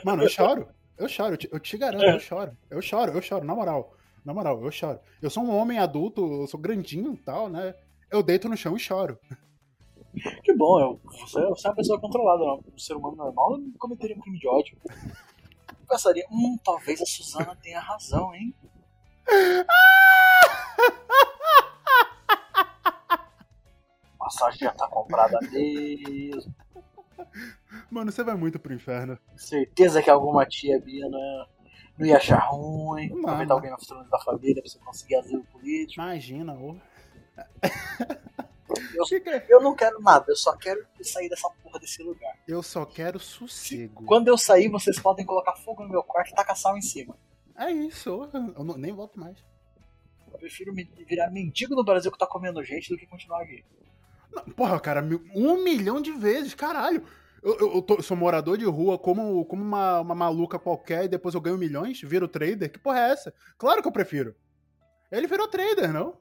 [0.03, 0.67] Mano, eu choro.
[0.97, 2.15] Eu choro, eu te, eu te garanto, é.
[2.15, 2.57] eu choro.
[2.69, 3.93] Eu choro, eu choro, na moral.
[4.25, 4.99] Na moral, eu choro.
[5.21, 7.75] Eu sou um homem adulto, eu sou grandinho e tal, né?
[8.09, 9.19] Eu deito no chão e choro.
[10.43, 12.43] Que bom, eu, você, você é uma pessoa controlada.
[12.43, 14.77] Um ser humano normal não cometeria um crime de ódio.
[15.69, 18.53] Eu pensaria, hum, talvez a Suzana tenha razão, hein?
[24.27, 26.53] passagem já tá comprada mesmo.
[27.89, 29.17] Mano, você vai muito pro inferno.
[29.35, 31.47] Certeza que alguma tia Bia não,
[31.97, 33.09] não ia achar ruim.
[33.09, 33.21] Mano.
[33.21, 36.01] Aproveitar alguém na futura da família pra você conseguir asilo político.
[36.01, 36.75] Imagina, ô.
[38.95, 39.05] Eu,
[39.49, 42.37] eu, não quero nada, eu só quero sair dessa porra desse lugar.
[42.47, 44.03] Eu só quero sossego.
[44.05, 47.17] Quando eu sair, vocês podem colocar fogo no meu quarto e tacar sal em cima.
[47.57, 49.37] É isso, eu não, nem volto mais.
[50.31, 50.73] Eu prefiro
[51.07, 53.63] virar mendigo no Brasil que tá comendo gente do que continuar aqui.
[54.55, 57.03] Porra, cara, um milhão de vezes, caralho.
[57.41, 61.05] Eu, eu, eu, tô, eu, sou morador de rua como, como uma, uma maluca qualquer
[61.05, 62.71] e depois eu ganho milhões, viro trader?
[62.71, 63.33] Que porra é essa?
[63.57, 64.35] Claro que eu prefiro.
[65.11, 66.17] Ele virou trader, não?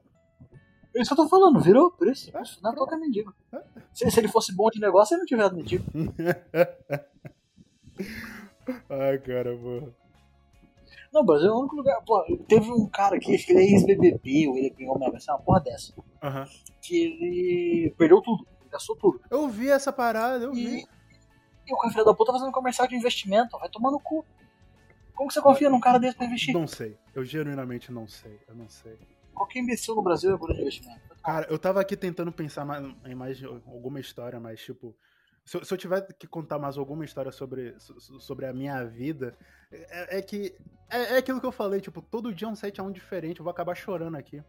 [0.95, 2.29] É isso que eu tô falando, virou, por isso.
[2.35, 3.35] É, não é é mendigo.
[3.51, 3.61] É.
[3.93, 5.83] Se, se, ele fosse bom de negócio, ele não tivesse mendigo.
[8.89, 9.93] Ai, cara, porra.
[11.17, 11.99] Não, Brasil é o único lugar.
[12.05, 15.39] Pô, teve um cara aqui, acho que ele é ex-BBB, ou ele ganhou uma uma
[15.39, 15.93] porra dessa.
[15.97, 16.45] Uhum.
[16.79, 19.19] Que ele perdeu tudo, gastou tudo.
[19.31, 20.87] Eu vi essa parada, eu e, vi.
[21.65, 24.23] E o filho da puta fazendo comercial de investimento, vai tomar no cu.
[25.15, 26.53] Como que você confia num cara desse pra investir?
[26.53, 28.95] Não sei, eu genuinamente não sei, eu não sei.
[29.33, 31.01] Qualquer imbecil no Brasil é por investimento.
[31.23, 34.95] Cara, eu tava aqui tentando pensar mais, em mais alguma história, mas tipo,
[35.47, 39.33] se eu, se eu, tiver que contar mais alguma história sobre, sobre a minha vida,
[39.71, 40.53] é, é que.
[40.89, 43.39] É, é, aquilo que eu falei, tipo, todo dia é um 7 a 1 diferente,
[43.39, 44.43] eu vou acabar chorando aqui.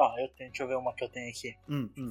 [0.00, 1.54] Ah, eu tenho, deixa eu ver uma que eu tenho aqui.
[1.68, 2.10] Hum, hum.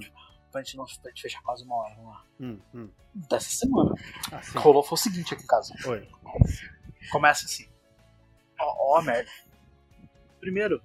[0.52, 2.26] pra gente, não, pra gente fechar quase uma hora, vamos lá.
[2.40, 2.90] Hum, hum.
[3.16, 3.96] Dessa semana.
[4.32, 4.60] Ah, sim.
[4.60, 5.74] rolou foi o seguinte aqui em casa.
[5.88, 6.08] Oi.
[7.12, 7.68] Começa assim.
[8.60, 9.32] Ó, ó a merda.
[10.40, 10.84] Primeiro,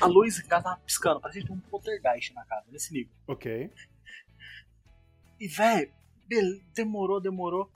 [0.00, 3.12] a luz em casa tava piscando, parecia que tinha um poltergeist na casa, nesse nível.
[3.26, 3.70] Ok.
[5.40, 5.90] E, velho,
[6.74, 7.70] demorou, demorou.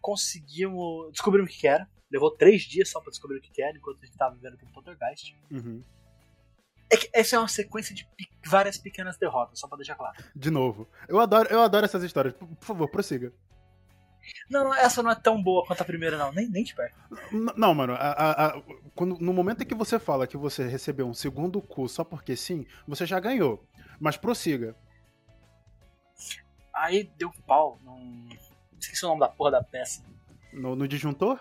[0.00, 1.10] Conseguimos.
[1.12, 1.88] Descobrimos o que, que era.
[2.10, 4.58] Levou três dias só pra descobrir o que, que era, enquanto a gente tava vivendo
[4.58, 5.34] com o poltergeist.
[5.50, 5.82] Uhum.
[6.90, 10.22] É que essa é uma sequência de pe- várias pequenas derrotas, só pra deixar claro.
[10.36, 10.86] De novo.
[11.08, 12.34] Eu adoro, eu adoro essas histórias.
[12.34, 13.32] Por, por favor, prossiga.
[14.50, 16.30] Não, não, essa não é tão boa quanto a primeira, não.
[16.32, 16.94] Nem, nem de perto.
[17.32, 18.62] N- Não, mano, a- a- a-
[18.94, 22.36] quando, no momento em que você fala que você recebeu um segundo cu só porque
[22.36, 23.66] sim, você já ganhou.
[23.98, 24.76] Mas prossiga.
[26.82, 28.28] Aí deu pau num.
[28.80, 30.04] Esqueci o nome da porra da peça.
[30.52, 31.38] No, no disjuntor?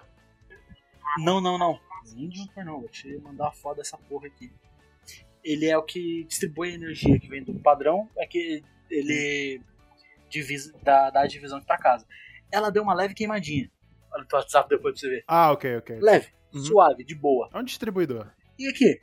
[1.17, 1.79] Não, não, não.
[2.13, 2.79] Nem um não.
[2.81, 4.53] Vou te mandar uma foto dessa porra aqui.
[5.43, 9.59] Ele é o que distribui a energia que vem do padrão, é que ele
[10.29, 12.05] divisa, dá, dá a divisão pra casa.
[12.51, 13.71] Ela deu uma leve queimadinha.
[14.13, 15.23] Olha o teu WhatsApp depois pra você ver.
[15.27, 15.99] Ah, ok, ok.
[15.99, 16.63] Leve, Uhum.
[16.63, 17.49] suave, de boa.
[17.51, 18.31] É um distribuidor.
[18.59, 19.01] E aqui?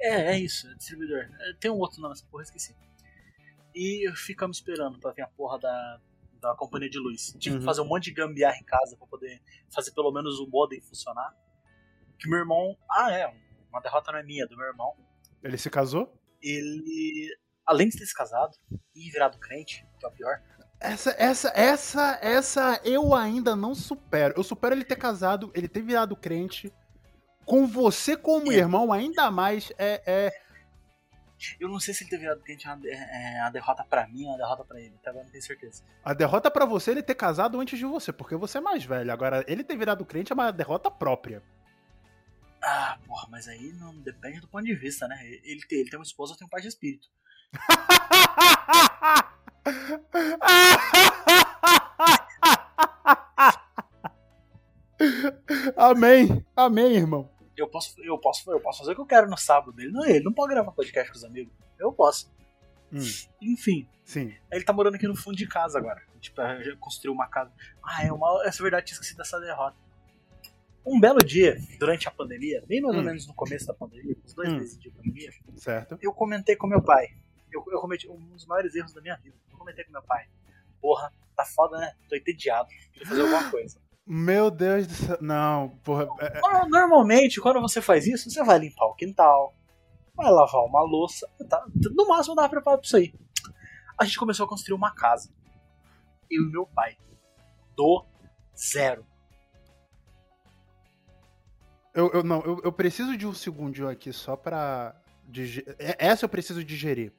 [0.00, 1.26] É, é isso, é distribuidor.
[1.40, 2.76] É, Tem um outro nome essa porra, esqueci.
[3.74, 6.00] E ficamos esperando pra vir a porra da,
[6.40, 7.34] da companhia de luz.
[7.38, 7.60] Tive Uhum.
[7.60, 9.40] que fazer um monte de gambiarra em casa pra poder
[9.74, 11.34] fazer pelo menos o modem funcionar.
[12.18, 12.76] Que meu irmão.
[12.90, 13.26] Ah, é,
[13.70, 14.94] uma derrota não é minha, é do meu irmão.
[15.42, 16.12] Ele se casou?
[16.40, 17.28] Ele,
[17.66, 18.56] além de ter se casado
[18.94, 20.40] e virado crente, que é o pior,
[20.80, 24.34] Essa, essa, essa, essa eu ainda não supero.
[24.36, 26.72] Eu supero ele ter casado, ele ter virado crente.
[27.46, 28.56] Com você como É.
[28.56, 30.43] irmão, ainda mais é, é.
[31.60, 34.24] Eu não sei se ele ter virado crente é de- é uma derrota pra mim
[34.24, 35.82] ou uma derrota pra ele, até agora não tenho certeza.
[36.04, 38.84] A derrota pra você é ele ter casado antes de você, porque você é mais
[38.84, 39.12] velho.
[39.12, 41.42] Agora, ele ter virado crente é uma derrota própria.
[42.62, 45.18] Ah, porra, mas aí não depende do ponto de vista, né?
[45.44, 47.08] Ele tem, ele tem uma esposa, eu tenho um pai de espírito.
[55.76, 56.44] Amém.
[56.56, 57.30] Amém, irmão.
[57.56, 59.92] Eu posso, eu posso, eu posso fazer o que eu quero no sábado dele.
[59.92, 61.52] Não, ele não pode gravar podcast com os amigos.
[61.78, 62.32] Eu posso.
[62.92, 62.98] Hum,
[63.42, 64.34] Enfim, sim.
[64.52, 66.02] ele tá morando aqui no fundo de casa agora.
[66.20, 67.52] Tipo, já construiu uma casa.
[67.82, 68.42] Ah, é uma.
[68.46, 69.76] Essa é verdade, tinha esquecido dessa derrota.
[70.86, 73.04] Um belo dia, durante a pandemia, bem mais ou Hum.
[73.04, 74.56] menos no começo da pandemia, uns dois Hum.
[74.58, 75.96] meses de pandemia, Certo.
[76.00, 77.06] eu comentei com meu pai.
[77.50, 79.36] Eu, eu cometi um dos maiores erros da minha vida.
[79.50, 80.26] Eu comentei com meu pai.
[80.80, 81.94] Porra, tá foda, né?
[82.08, 82.68] Tô entediado.
[82.92, 83.80] Queria fazer alguma coisa.
[84.06, 85.18] Meu Deus do céu.
[85.20, 86.06] Não, porra.
[86.20, 89.54] é- é- Nor- Normalmente, quando você faz isso, você vai limpar o quintal,
[90.14, 91.26] vai lavar uma louça.
[91.48, 93.14] Tá, no máximo, tava preparado pra isso aí.
[93.98, 95.32] A gente começou a construir uma casa.
[96.30, 96.96] Eu e meu pai.
[97.76, 98.04] Do
[98.56, 99.06] zero.
[101.94, 104.94] Eu, eu, não, eu, eu preciso de um segundinho aqui só pra.
[105.28, 107.12] digi- é- Essa eu preciso digerir.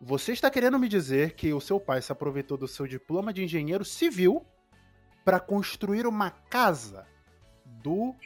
[0.00, 3.44] Você está querendo me dizer que o seu pai se aproveitou do seu diploma de
[3.44, 4.46] engenheiro civil
[5.30, 7.06] pra construir uma casa
[7.64, 8.16] do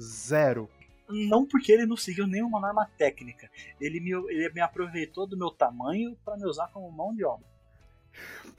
[0.00, 0.70] zero?
[1.08, 3.50] Não porque ele não seguiu nenhuma norma técnica.
[3.80, 7.44] Ele me, ele me aproveitou do meu tamanho pra me usar como mão de obra.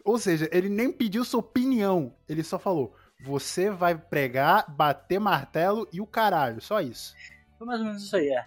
[0.03, 2.13] Ou seja, ele nem pediu sua opinião.
[2.27, 6.59] Ele só falou: você vai pregar, bater martelo e o caralho.
[6.59, 7.15] Só isso.
[7.57, 8.45] Foi mais ou menos isso aí, é.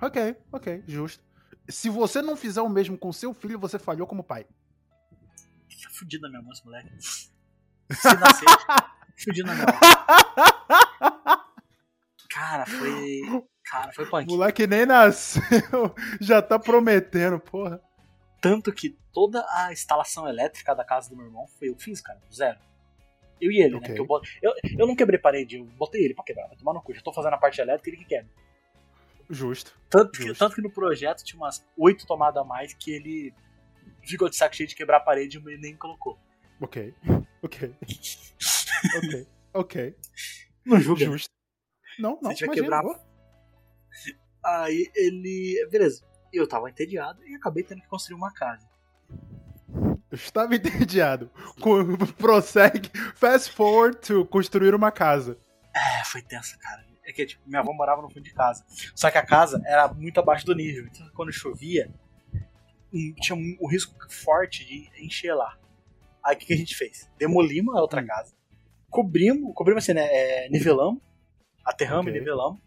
[0.00, 1.22] Ok, ok, justo.
[1.68, 4.44] Se você não fizer o mesmo com seu filho, você falhou como pai.
[4.44, 6.88] Tá fudido na minha mão, esse moleque.
[7.90, 8.46] Se nascer,
[9.16, 9.80] fudido na minha mão.
[12.30, 13.22] Cara, foi.
[13.64, 14.28] Cara, foi punk.
[14.28, 17.80] Moleque nem nasceu, já tá prometendo, porra.
[18.40, 22.00] Tanto que toda a instalação elétrica da casa do meu irmão foi eu que fiz,
[22.00, 22.58] cara, zero.
[23.40, 23.78] Eu e ele, né?
[23.78, 24.06] Ok.
[24.06, 26.82] Porque eu, eu, eu não quebrei parede, eu botei ele pra quebrar, vai tomar no
[26.82, 26.94] cu.
[26.94, 28.30] Já tô fazendo a parte elétrica ele que quebra.
[29.28, 29.76] Justo.
[29.90, 30.38] Tanto que, Justo.
[30.38, 33.34] tanto que no projeto tinha umas oito tomadas a mais que ele
[34.02, 36.18] ficou de saco cheio de quebrar a parede e nem colocou.
[36.60, 36.94] Ok,
[37.42, 37.74] ok.
[38.96, 39.96] ok, ok.
[40.64, 41.04] Não julga.
[41.04, 41.30] Justo.
[41.98, 42.98] Não, não, tiver imagina, quebrar- pô.
[44.44, 45.66] Aí ele.
[45.70, 46.04] Beleza.
[46.32, 48.68] Eu tava entediado e acabei tendo que construir uma casa.
[50.10, 51.30] Eu estava entediado.
[51.60, 51.84] Co-
[52.18, 55.38] Prossegue, fast forward to construir uma casa.
[55.74, 56.84] É, foi tensa, cara.
[57.04, 58.64] É que, tipo, minha avó morava no fundo de casa.
[58.94, 60.86] Só que a casa era muito abaixo do nível.
[60.86, 61.90] Então, quando chovia,
[62.92, 65.56] hum, tinha um, um risco forte de encher lá.
[66.26, 67.08] Aí, o que, que a gente fez?
[67.18, 68.06] Demolimos a outra Hum.
[68.06, 68.34] casa.
[68.90, 70.06] Cobrimos, cobrimos assim, né?
[70.10, 71.00] é, nivelamos.
[71.64, 72.16] Aterramos Ok.
[72.16, 72.60] e nivelamos.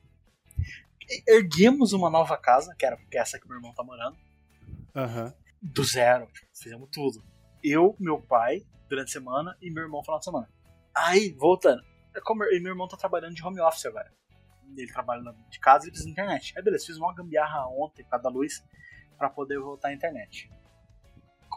[1.28, 4.18] Erguemos uma nova casa, que era que é essa que meu irmão tá morando.
[4.96, 5.34] Aham.
[5.62, 6.28] Do zero.
[6.54, 7.24] Fizemos tudo.
[7.64, 10.50] Eu, meu pai, durante a semana, e meu irmão final de semana.
[10.96, 11.82] Aí, voltando.
[12.16, 14.12] É como- e meu irmão tá trabalhando de home office agora.
[14.78, 16.54] Ele trabalha de casa e precisa de internet.
[16.56, 18.64] Aí beleza, fiz uma gambiarra ontem por causa da luz
[19.18, 20.50] pra poder voltar à internet.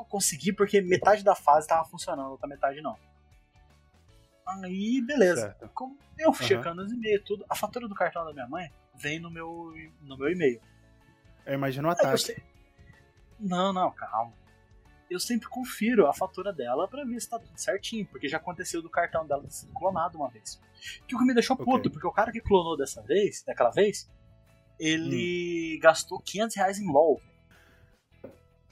[0.01, 2.97] Eu consegui porque metade da fase tava funcionando, outra metade não.
[4.47, 5.43] Aí, beleza.
[5.43, 5.71] Certo.
[5.75, 7.45] Como eu fui checando os e-mails, tudo.
[7.49, 9.73] A fatura do cartão da minha mãe vem no meu,
[10.03, 10.61] no meu e-mail.
[11.47, 12.19] Eu imagino o eu ataque.
[12.19, 12.43] sei-
[13.39, 14.33] Não, não, calma.
[15.11, 18.81] Eu sempre confiro a fatura dela pra ver se tá tudo certinho, porque já aconteceu
[18.83, 20.61] do cartão dela ter sido clonado uma vez.
[21.07, 24.11] Que o que me deixou puto, porque o cara que clonou dessa vez, daquela vez,
[24.79, 27.21] ele gastou 500 reais em LOL.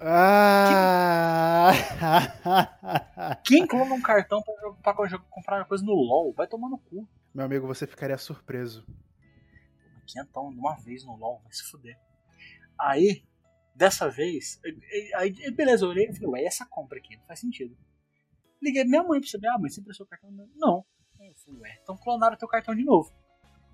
[0.02, 1.72] Ah!
[3.44, 6.32] Quem clona um cartão pra, pra co- comprar coisa no LOL?
[6.32, 7.06] Vai tomar no cu.
[7.34, 8.86] Meu amigo, você ficaria surpreso.
[10.06, 11.98] Quinhentão de uma vez no LOL, vai se fuder.
[12.78, 13.22] Aí,
[13.74, 14.60] dessa vez,
[15.16, 17.16] aí, beleza, eu olhei e falei, ué, essa compra aqui?
[17.16, 17.76] Não faz sentido.
[18.60, 20.30] Liguei minha mãe pra saber, ah, mãe, você emprestou o cartão?
[20.56, 20.84] Não.
[21.20, 23.12] Aí Eu falei, ué, então clonaram teu cartão de novo.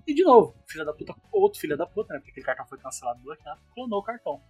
[0.06, 2.18] E de novo, filha da puta, outro filho da puta, né?
[2.20, 4.40] Porque aquele cartão foi cancelado, bloqueado, clonou o cartão.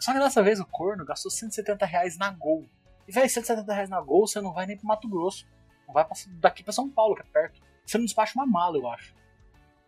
[0.00, 2.64] Só que dessa vez o corno gastou 170 reais na Gol.
[3.06, 5.46] E, velho, 170 reais na Gol, você não vai nem pro Mato Grosso.
[5.86, 7.60] Não vai pra- daqui pra São Paulo, que é perto.
[7.84, 9.14] Você não despacha uma mala, eu acho.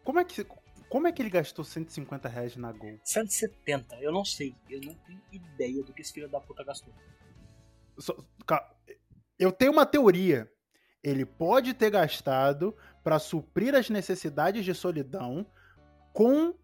[0.04, 0.44] Como é que,
[0.88, 2.98] como é que ele gastou 150 reais na Gol?
[3.04, 4.54] 170, eu não sei.
[4.68, 6.92] Eu não tenho ideia do que esse filho da puta gastou.
[9.38, 10.50] Eu tenho uma teoria.
[11.02, 15.44] Ele pode ter gastado para suprir as necessidades de solidão
[16.12, 16.54] com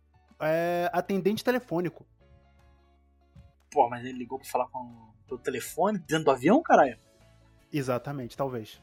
[0.40, 2.06] é, atendente telefônico.
[3.70, 6.98] Pô, mas ele ligou pra falar com pelo telefone dentro do avião, caralho?
[7.72, 8.80] Exatamente, talvez.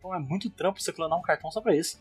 [0.00, 2.00] Pô, é muito trampo você clonar um cartão só pra isso.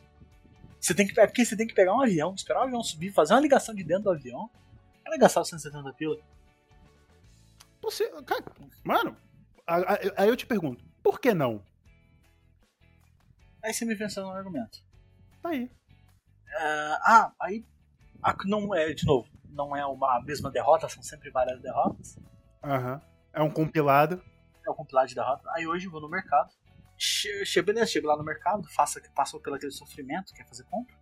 [0.79, 3.11] Você tem que, é porque você tem que pegar um avião, esperar o avião subir,
[3.11, 4.49] fazer uma ligação de dentro do avião.
[5.05, 6.17] Ela gastar os 170 pila.
[7.81, 8.43] Você, cara,
[8.83, 9.17] mano,
[10.15, 11.63] aí eu te pergunto, por que não?
[13.63, 14.83] Aí você me venceu no argumento.
[15.41, 15.69] Tá aí.
[16.55, 17.65] Ah, ah, aí.
[18.21, 22.17] ah, não é, de novo, não é uma mesma derrota, são sempre várias derrotas.
[22.63, 23.01] Aham.
[23.33, 24.21] É um compilado.
[24.65, 25.43] é o compilado de derrota.
[25.55, 26.49] Aí hoje eu vou no mercado.
[26.97, 30.95] Che, beleza, chego lá no mercado, faço, passo pelo aquele sofrimento, quer fazer compra.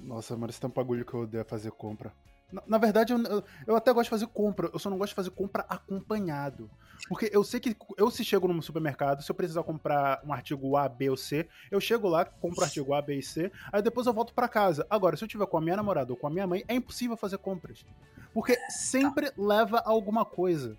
[0.00, 2.12] Nossa, mano, um bagulho que eu odeio fazer compra.
[2.52, 5.10] Na, na verdade, eu, eu, eu até gosto de fazer compra, eu só não gosto
[5.10, 6.70] de fazer compra acompanhado.
[7.06, 10.76] Porque eu sei que eu se chego num supermercado, se eu precisar comprar um artigo
[10.76, 13.80] A, B ou C, eu chego lá, compro o artigo A, B e C, aí
[13.80, 14.86] depois eu volto pra casa.
[14.90, 17.16] Agora, se eu tiver com a minha namorada ou com a minha mãe, é impossível
[17.16, 17.84] fazer compras.
[18.32, 20.76] Porque sempre leva alguma coisa.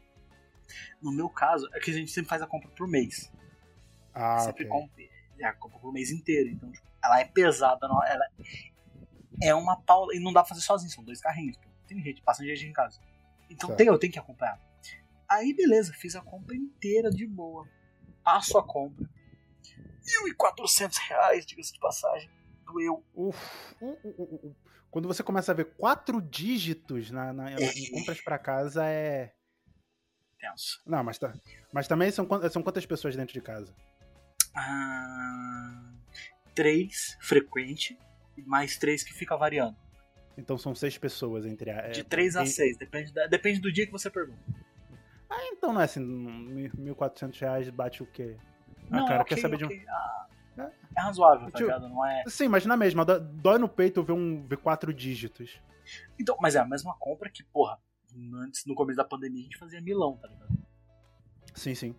[1.01, 3.31] No meu caso, é que a gente sempre faz a compra por mês.
[4.13, 4.67] Ah, sempre ok.
[4.67, 5.03] compra,
[5.39, 6.49] é, a compra por mês inteiro.
[6.49, 8.25] Então, tipo, ela é pesada, não, ela
[9.41, 10.13] é uma paula.
[10.15, 11.57] E não dá pra fazer sozinho, são dois carrinhos.
[11.57, 11.69] pô.
[11.87, 12.99] Tem gente, passa gente em casa.
[13.49, 13.77] Então Certo.
[13.77, 14.59] tem, eu tenho que acompanhar.
[15.29, 17.67] Aí, beleza, fiz a compra inteira de boa.
[18.23, 19.07] Passo a compra.
[20.25, 22.29] 1.400 reais, diga-se de passagem.
[22.65, 23.03] Doeu.
[23.13, 24.55] Uf, uh, uh, uh.
[24.89, 29.33] Quando você começa a ver quatro dígitos na, na- em compras pra casa, é.
[30.39, 30.81] Tenso.
[30.85, 31.33] Não, mas, tá,
[31.71, 33.73] mas também são, são quantas pessoas dentro de casa?
[34.55, 35.91] Ah,
[36.55, 37.97] três frequente
[38.37, 39.77] e mais três que fica variando.
[40.37, 41.75] Então são seis pessoas entre a.
[41.87, 44.41] é, De três a em- seis, depende, da- depende do dia que você pergunta.
[45.29, 48.35] Ah, então não é assim, mil- 1.400 reais bate o quê?
[48.91, 49.69] Ah, Não, cara, é ok, quer saber de um.
[49.89, 50.27] Ah,
[50.57, 50.61] É.
[50.97, 51.87] é razoável, tá ligado?
[51.87, 52.23] Não é.
[52.27, 55.61] Sim, mas na mesma, dó- dói no peito ver, um, ver quatro dígitos.
[56.19, 57.79] Então, mas é a mesma compra que, porra,
[58.35, 60.49] antes, no começo da pandemia, a gente fazia milão, tá ligado?
[61.53, 61.95] Sim, sim.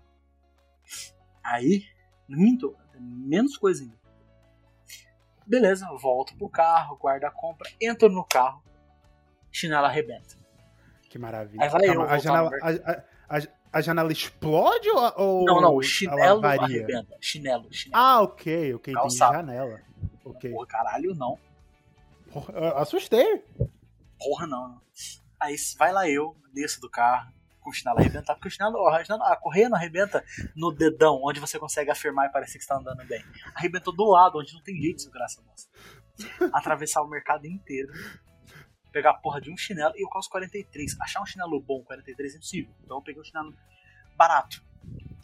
[1.42, 1.84] Aí,
[2.28, 3.98] minto, menos coisa ainda.
[5.46, 8.62] Beleza, volto pro carro, guardo a compra, entro no carro,
[9.50, 10.38] chinela arrebenta.
[11.08, 11.64] Que maravilha.
[11.64, 16.44] Aí vai eu a, janela, a- a- a janela explode ou, não, não, o chinelo
[16.44, 17.16] arrebenta.
[17.20, 18.02] Chinelo, chinelo.
[18.02, 18.92] Ah, ok, ok.
[18.94, 19.34] Calçado.
[19.34, 19.80] Janela.
[20.24, 20.50] Ok.
[20.50, 21.38] Porra, caralho, não.
[22.32, 23.44] Porra, assustei.
[24.18, 24.80] Porra, não.
[25.40, 29.04] Aí vai lá eu, desço do carro, com o chinelo arrebentado, porque o chinelo, a
[29.04, 30.24] chinelo- a correia não arrebenta
[30.56, 33.24] no dedão, onde você consegue afirmar e parecer que está andando bem.
[33.54, 35.68] Arrebentou do lado, onde não tem jeito, seu graça moça.
[36.52, 37.92] Atravessar o mercado inteiro,
[38.90, 40.96] pegar a porra de um chinelo e eu calço 43.
[41.00, 42.74] Achar um chinelo bom 43 é impossível.
[42.84, 43.54] Então eu peguei um chinelo
[44.16, 44.62] barato.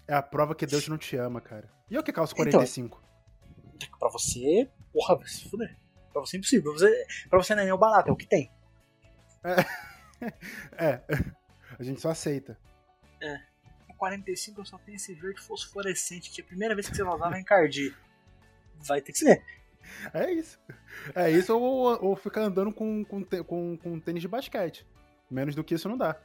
[0.09, 1.69] É a prova que Deus não te ama, cara.
[1.91, 2.51] E eu que calço Então.
[2.51, 3.03] 45?
[3.99, 5.77] Pra você, porra, vai se fuder.
[6.13, 6.73] Pra você é impossível.
[6.73, 8.51] Pra você, pra você não é nem o barato, é o que tem.
[10.79, 11.03] É,
[11.79, 12.59] a gente só aceita.
[13.89, 17.15] O 45 eu só tenho esse verde fosforescente, que a primeira vez que você vai
[17.15, 17.97] usar vai encardir.
[18.87, 19.43] Vai ter que ser.
[20.13, 20.59] É isso.
[21.15, 24.87] É isso ou, ou ficar andando com, com, com, com tênis de basquete.
[25.31, 26.21] Menos do que isso não dá.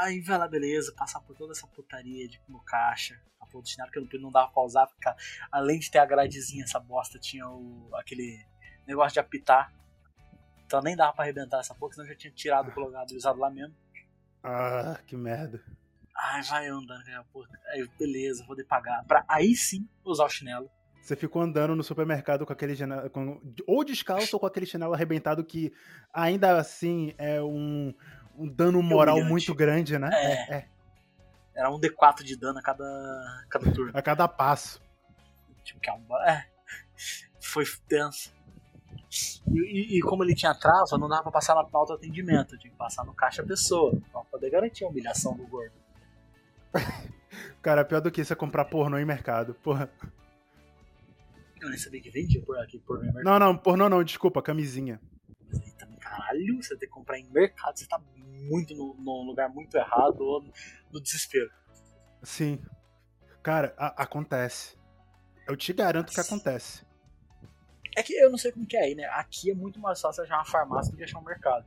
[0.00, 3.68] Aí vai lá, beleza, passar por toda essa putaria de no caixa, a porra do
[3.68, 5.08] chinelo que não, não dava pra usar, porque
[5.50, 8.44] além de ter a gradezinha, essa bosta tinha o, aquele
[8.86, 9.72] negócio de apitar.
[10.66, 13.38] Então nem dava pra arrebentar essa porra, senão eu já tinha tirado, colocado e usado
[13.38, 13.74] lá mesmo.
[14.42, 15.62] Ah, que merda.
[16.14, 17.58] Ai, vai andando, puta.
[17.68, 19.04] Aí, beleza, vou pagar.
[19.04, 20.68] Pra aí sim usar o chinelo.
[21.08, 22.74] Você ficou andando no supermercado com aquele
[23.10, 25.72] com, ou descalço ou com aquele chinelo arrebentado que
[26.12, 27.94] ainda assim é um,
[28.36, 29.30] um dano moral Humilhante.
[29.32, 30.10] muito grande, né?
[30.12, 30.54] É.
[30.54, 30.68] é.
[31.56, 32.84] Era um D4 de dano a cada,
[33.48, 33.90] cada turno.
[33.94, 34.82] A cada passo.
[35.64, 36.04] Tipo, que é um.
[36.28, 36.46] É.
[37.40, 38.30] Foi tenso.
[39.50, 42.58] E, e- e como ele tinha trava, não dava pra passar no autoatendimento.
[42.58, 43.98] Tinha que passar no caixa pessoa.
[44.12, 45.72] Pra poder garantir a humilhação do gordo.
[47.62, 49.54] Cara, pior do que isso é comprar pornô em mercado.
[49.54, 49.90] Porra.
[51.60, 53.24] Eu nem sabia que vendia por aqui por mercado.
[53.24, 55.00] Não, não, pornô não, desculpa, camisinha.
[56.00, 60.20] Caralho, você tem que comprar em mercado, você tá muito no, num lugar muito errado
[60.20, 60.52] ou no,
[60.92, 61.50] no desespero.
[62.22, 62.58] Sim.
[63.42, 64.76] Cara, a- acontece.
[65.46, 66.84] Eu te garanto que acontece.
[67.96, 69.04] É que eu não sei como que é aí, né?
[69.06, 71.66] Aqui é muito mais fácil achar uma farmácia do que achar um mercado.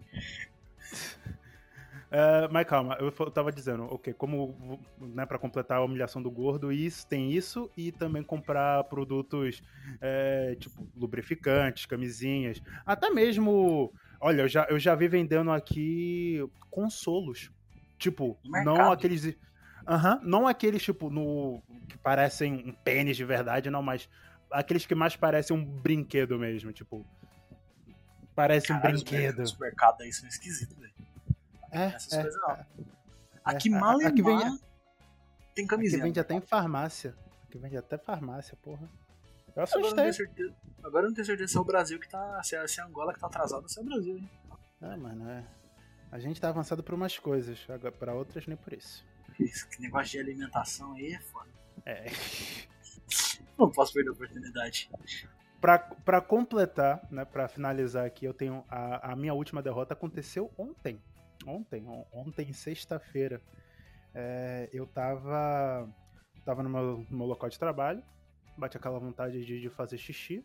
[2.14, 6.70] É, mas calma, eu tava dizendo, ok, como, né, pra completar a humilhação do gordo,
[6.70, 9.62] isso, tem isso e também comprar produtos,
[10.02, 17.50] é, tipo, lubrificantes, camisinhas, até mesmo, olha, eu já, eu já vi vendendo aqui consolos,
[17.98, 19.34] tipo, não aqueles,
[19.88, 24.10] aham, não aqueles, tipo, no, que parecem um pênis de verdade, não, mas
[24.52, 27.06] aqueles que mais parecem um brinquedo mesmo, tipo,
[28.36, 29.44] parece um Caralho, os brinquedo.
[29.44, 31.01] Os mercados aí são esquisitos, velho.
[31.72, 32.22] É, Essas é.
[32.24, 32.66] coisas não.
[33.44, 34.40] Aqui É, mal aqui vem-
[35.56, 36.04] tem Que camisinha.
[36.04, 37.16] vende até em farmácia.
[37.50, 38.84] Que vende até farmácia, porra.
[39.56, 40.14] Eu Agora assustei.
[40.14, 42.42] certeza, agora eu não tenho certeza se é o Brasil que tá.
[42.44, 44.30] Se é, se é Angola que tá atrasado ou se é o Brasil, hein?
[44.82, 45.44] Ah, mano, é.
[46.12, 49.06] A gente tá avançado por umas coisas, agora pra outras nem por isso.
[49.40, 51.50] Esse negócio de alimentação aí é foda.
[51.86, 52.06] É.
[53.58, 54.90] Não posso perder a oportunidade.
[55.60, 58.64] Pra, pra completar, né, pra finalizar aqui, eu tenho.
[58.70, 61.02] A, a minha última derrota aconteceu ontem.
[61.46, 63.42] Ontem, on- ontem, sexta-feira.
[64.14, 65.90] É, eu tava.
[66.46, 68.04] Tava no meu, no meu local de trabalho,
[68.58, 70.44] bate aquela vontade de, de fazer xixi.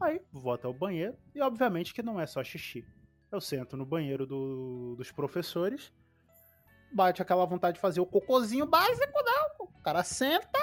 [0.00, 2.84] Aí vou até o banheiro, e obviamente que não é só xixi.
[3.30, 5.92] Eu sento no banheiro do- dos professores,
[6.92, 9.66] bate aquela vontade de fazer o cocôzinho básico, não.
[9.66, 10.58] O cara senta,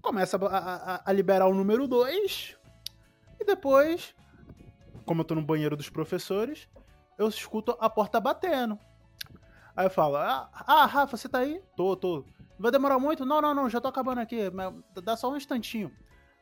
[0.00, 2.56] começa a, a- a liberar o número 2,
[3.40, 4.14] e depois,
[5.04, 6.68] como eu tô no banheiro dos professores,
[7.18, 8.78] eu escuto a porta batendo.
[9.76, 11.60] Aí eu falo, ah, ah, Rafa, você tá aí?
[11.76, 12.24] Tô, tô.
[12.58, 13.26] Vai demorar muito?
[13.26, 14.38] Não, não, não, já tô acabando aqui,
[15.02, 15.92] dá só um instantinho.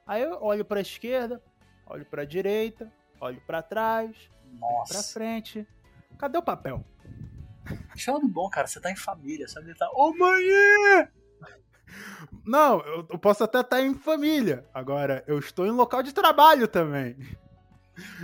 [0.06, 1.42] Aí eu olho pra esquerda,
[1.86, 5.12] olho pra direita, olho pra trás, olho pra Nossa.
[5.12, 5.66] frente.
[6.16, 6.84] Cadê o papel?
[7.94, 8.66] Isso é algo bom, cara.
[8.66, 9.74] Você tá em família, sabe?
[9.74, 9.90] Tá.
[9.92, 10.42] Ô, mãe!
[12.44, 14.64] Não, eu, eu posso até estar em família.
[14.72, 17.16] Agora, eu estou em local de trabalho também.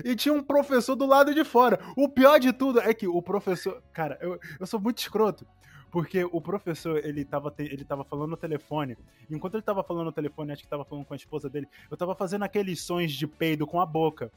[0.04, 1.78] E tinha um professor do lado de fora.
[1.96, 3.82] O pior de tudo é que o professor.
[3.92, 5.46] Cara, eu, eu sou muito escroto.
[5.90, 8.96] Porque o professor, ele tava, te- ele tava falando no telefone.
[9.30, 11.96] Enquanto ele tava falando no telefone, acho que tava falando com a esposa dele, eu
[11.98, 14.32] tava fazendo aqueles sons de peido com a boca.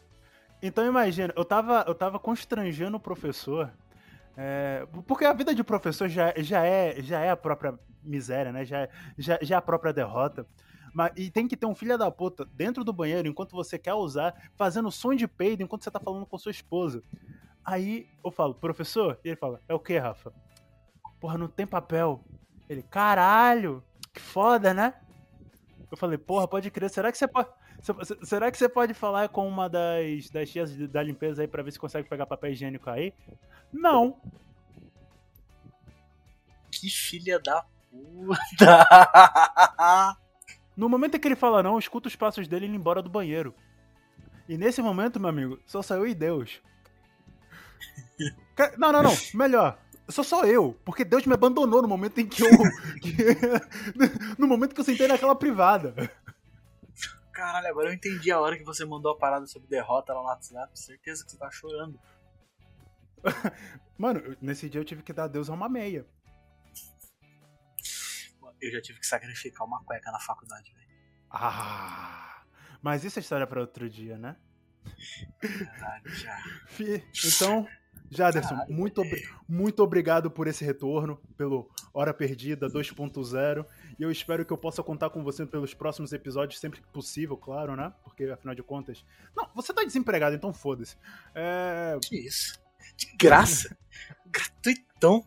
[0.61, 3.71] Então imagina, eu tava, eu tava constrangendo o professor.
[4.35, 8.65] é, porque a vida de professor já, já, é, já é a própria miséria, né?
[8.65, 10.45] Já, já, já é a própria derrota.
[10.95, 13.93] Mas, e tem que ter um filho da puta dentro do banheiro, enquanto você quer
[13.93, 17.03] usar, fazendo som de peido enquanto você tá falando com sua esposa.
[17.65, 19.19] Aí eu falo, professor?
[19.21, 20.31] E ele fala, é o que, Rafa?
[21.19, 22.23] Porra, não tem papel.
[22.69, 23.83] Ele, caralho,
[24.13, 24.93] que foda, né?
[25.91, 27.49] Eu falei, porra, pode crer, será que você pode.
[27.81, 31.61] se- Será que você pode falar com uma das, das tias da limpeza aí pra
[31.61, 33.13] ver se consegue pegar papel higiênico aí?
[33.73, 34.17] Não.
[36.71, 38.87] Que filha da puta!
[40.75, 43.09] No momento em que ele fala não, eu escuto os passos dele indo embora do
[43.09, 43.53] banheiro.
[44.47, 46.61] E nesse momento, meu amigo, só saiu e Deus.
[48.77, 49.11] Não, não, não.
[49.33, 49.77] Melhor.
[50.07, 50.79] Só sou eu.
[50.85, 52.49] Porque Deus me abandonou no momento em que eu.
[54.39, 55.93] no momento que eu sentei naquela privada.
[57.33, 60.27] Caralho, agora eu entendi a hora que você mandou a parada sobre derrota lá no
[60.27, 60.79] WhatsApp.
[60.79, 61.99] Certeza que você tá chorando.
[63.97, 66.05] Mano, nesse dia eu tive que dar adeus a uma meia.
[68.65, 70.87] Eu já tive que sacrificar uma cueca na faculdade, velho.
[71.29, 72.43] Ah.
[72.81, 74.35] Mas isso é história pra outro dia, né?
[75.39, 76.37] Caralho, já.
[77.25, 77.67] Então,
[78.11, 83.65] Jaderson, Caralho, muito, obri- muito obrigado por esse retorno, pelo Hora Perdida 2.0.
[83.97, 87.35] E eu espero que eu possa contar com você pelos próximos episódios, sempre que possível,
[87.35, 87.91] claro, né?
[88.03, 89.03] Porque, afinal de contas.
[89.35, 90.95] Não, você tá desempregado, então foda-se.
[91.33, 91.97] É.
[92.03, 92.59] Que isso?
[92.95, 93.75] De graça?
[94.27, 95.25] Gratuitão?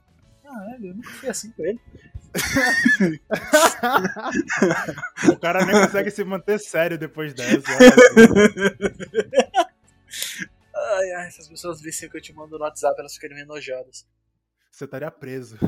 [0.48, 1.78] Caralho, eu nunca fui assim com ele.
[5.30, 7.70] o cara nem consegue se manter sério depois dessa.
[10.74, 13.38] Ai, ai, se as pessoas vissem o que eu te mando no WhatsApp, elas ficariam
[13.38, 14.08] enojadas.
[14.70, 15.58] Você estaria preso.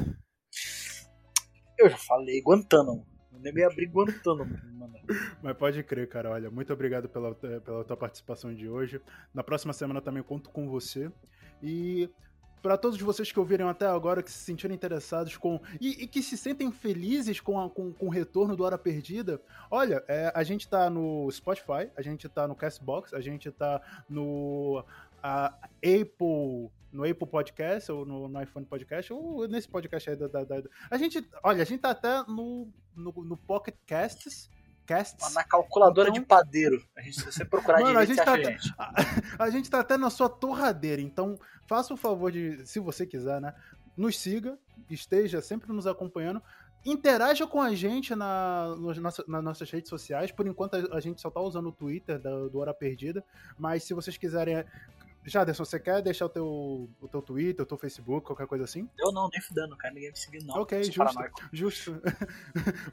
[1.78, 3.06] Eu já falei, Guantánamo.
[3.32, 4.58] Nego ia abrir Guantánamo.
[4.72, 4.94] Mano.
[5.42, 6.30] Mas pode crer, cara.
[6.30, 8.98] Olha, muito obrigado pela, pela tua participação de hoje.
[9.34, 11.12] Na próxima semana também conto com você.
[11.62, 12.08] E
[12.62, 15.60] para todos vocês que ouviram até agora, que se sentiram interessados com.
[15.80, 19.40] E, e que se sentem felizes com, a, com, com, o retorno do Hora Perdida,
[19.70, 23.80] olha, é, a gente tá no Spotify, a gente tá no Castbox, a gente tá
[24.08, 24.84] no
[25.22, 26.70] Apple.
[26.92, 30.60] No Apple Podcast, ou no, no iPhone Podcast, ou nesse podcast aí da, da, da,
[30.90, 31.24] A gente.
[31.40, 34.50] Olha, a gente tá até no, no, no Pocket Casts
[34.90, 35.34] podcasts.
[35.34, 36.20] Na calculadora então...
[36.20, 36.84] de padeiro.
[36.96, 38.74] A gente, se você procurar Mano, direito, a gente, tá, a, gente.
[39.38, 43.06] A, a, gente tá até na sua torradeira, então faça o favor de, se você
[43.06, 43.54] quiser, né?
[43.96, 44.58] Nos siga,
[44.88, 46.42] esteja sempre nos acompanhando.
[46.84, 50.32] Interaja com a gente na, nos, nas, nas nossas redes sociais.
[50.32, 53.22] Por enquanto, a, gente só tá usando o Twitter da, do Hora Perdida.
[53.58, 54.64] Mas se vocês quiserem
[55.24, 58.88] Jaderson, você quer deixar o teu, o teu Twitter, o teu Facebook, qualquer coisa assim?
[58.98, 59.92] Eu não, nem fudendo, cara.
[59.92, 60.56] Ninguém me seguir, não.
[60.56, 61.18] Ok, justo.
[61.52, 62.02] Justo.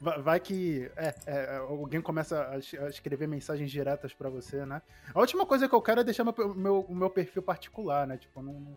[0.22, 4.82] Vai que é, é, alguém começa a, escrever mensagens diretas para você, né?
[5.14, 8.18] A última coisa que eu quero é deixar meu, meu, o meu perfil particular, né?
[8.18, 8.76] Tipo, não.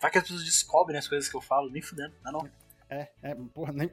[0.00, 2.50] Vai que as pessoas descobrem as coisas que eu falo, nem fudendo, não, não.
[2.90, 3.90] É, é, porra, nem,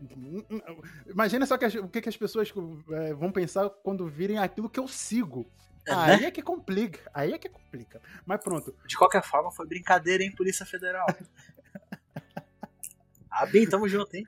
[1.08, 2.52] imagina só que as, o que, que as pessoas
[2.92, 5.50] é, vão pensar quando virem aquilo que eu sigo.
[5.88, 6.28] É, aí né?
[6.28, 8.02] é que complica, aí é que complica.
[8.26, 8.76] Mas pronto.
[8.86, 11.08] De qualquer forma, foi brincadeira, hein, Polícia Federal.
[13.32, 14.28] ah, bem, tamo junto, hein?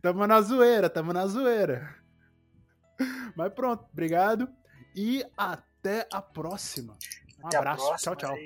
[0.00, 1.96] Tamo na zoeira, tamo na zoeira.
[3.36, 4.48] Mas pronto, obrigado
[4.94, 6.96] e até a próxima.
[7.42, 8.38] Um até abraço, próxima, tchau, tchau.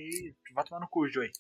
[0.54, 1.30] Vai tomar no cu, Joey.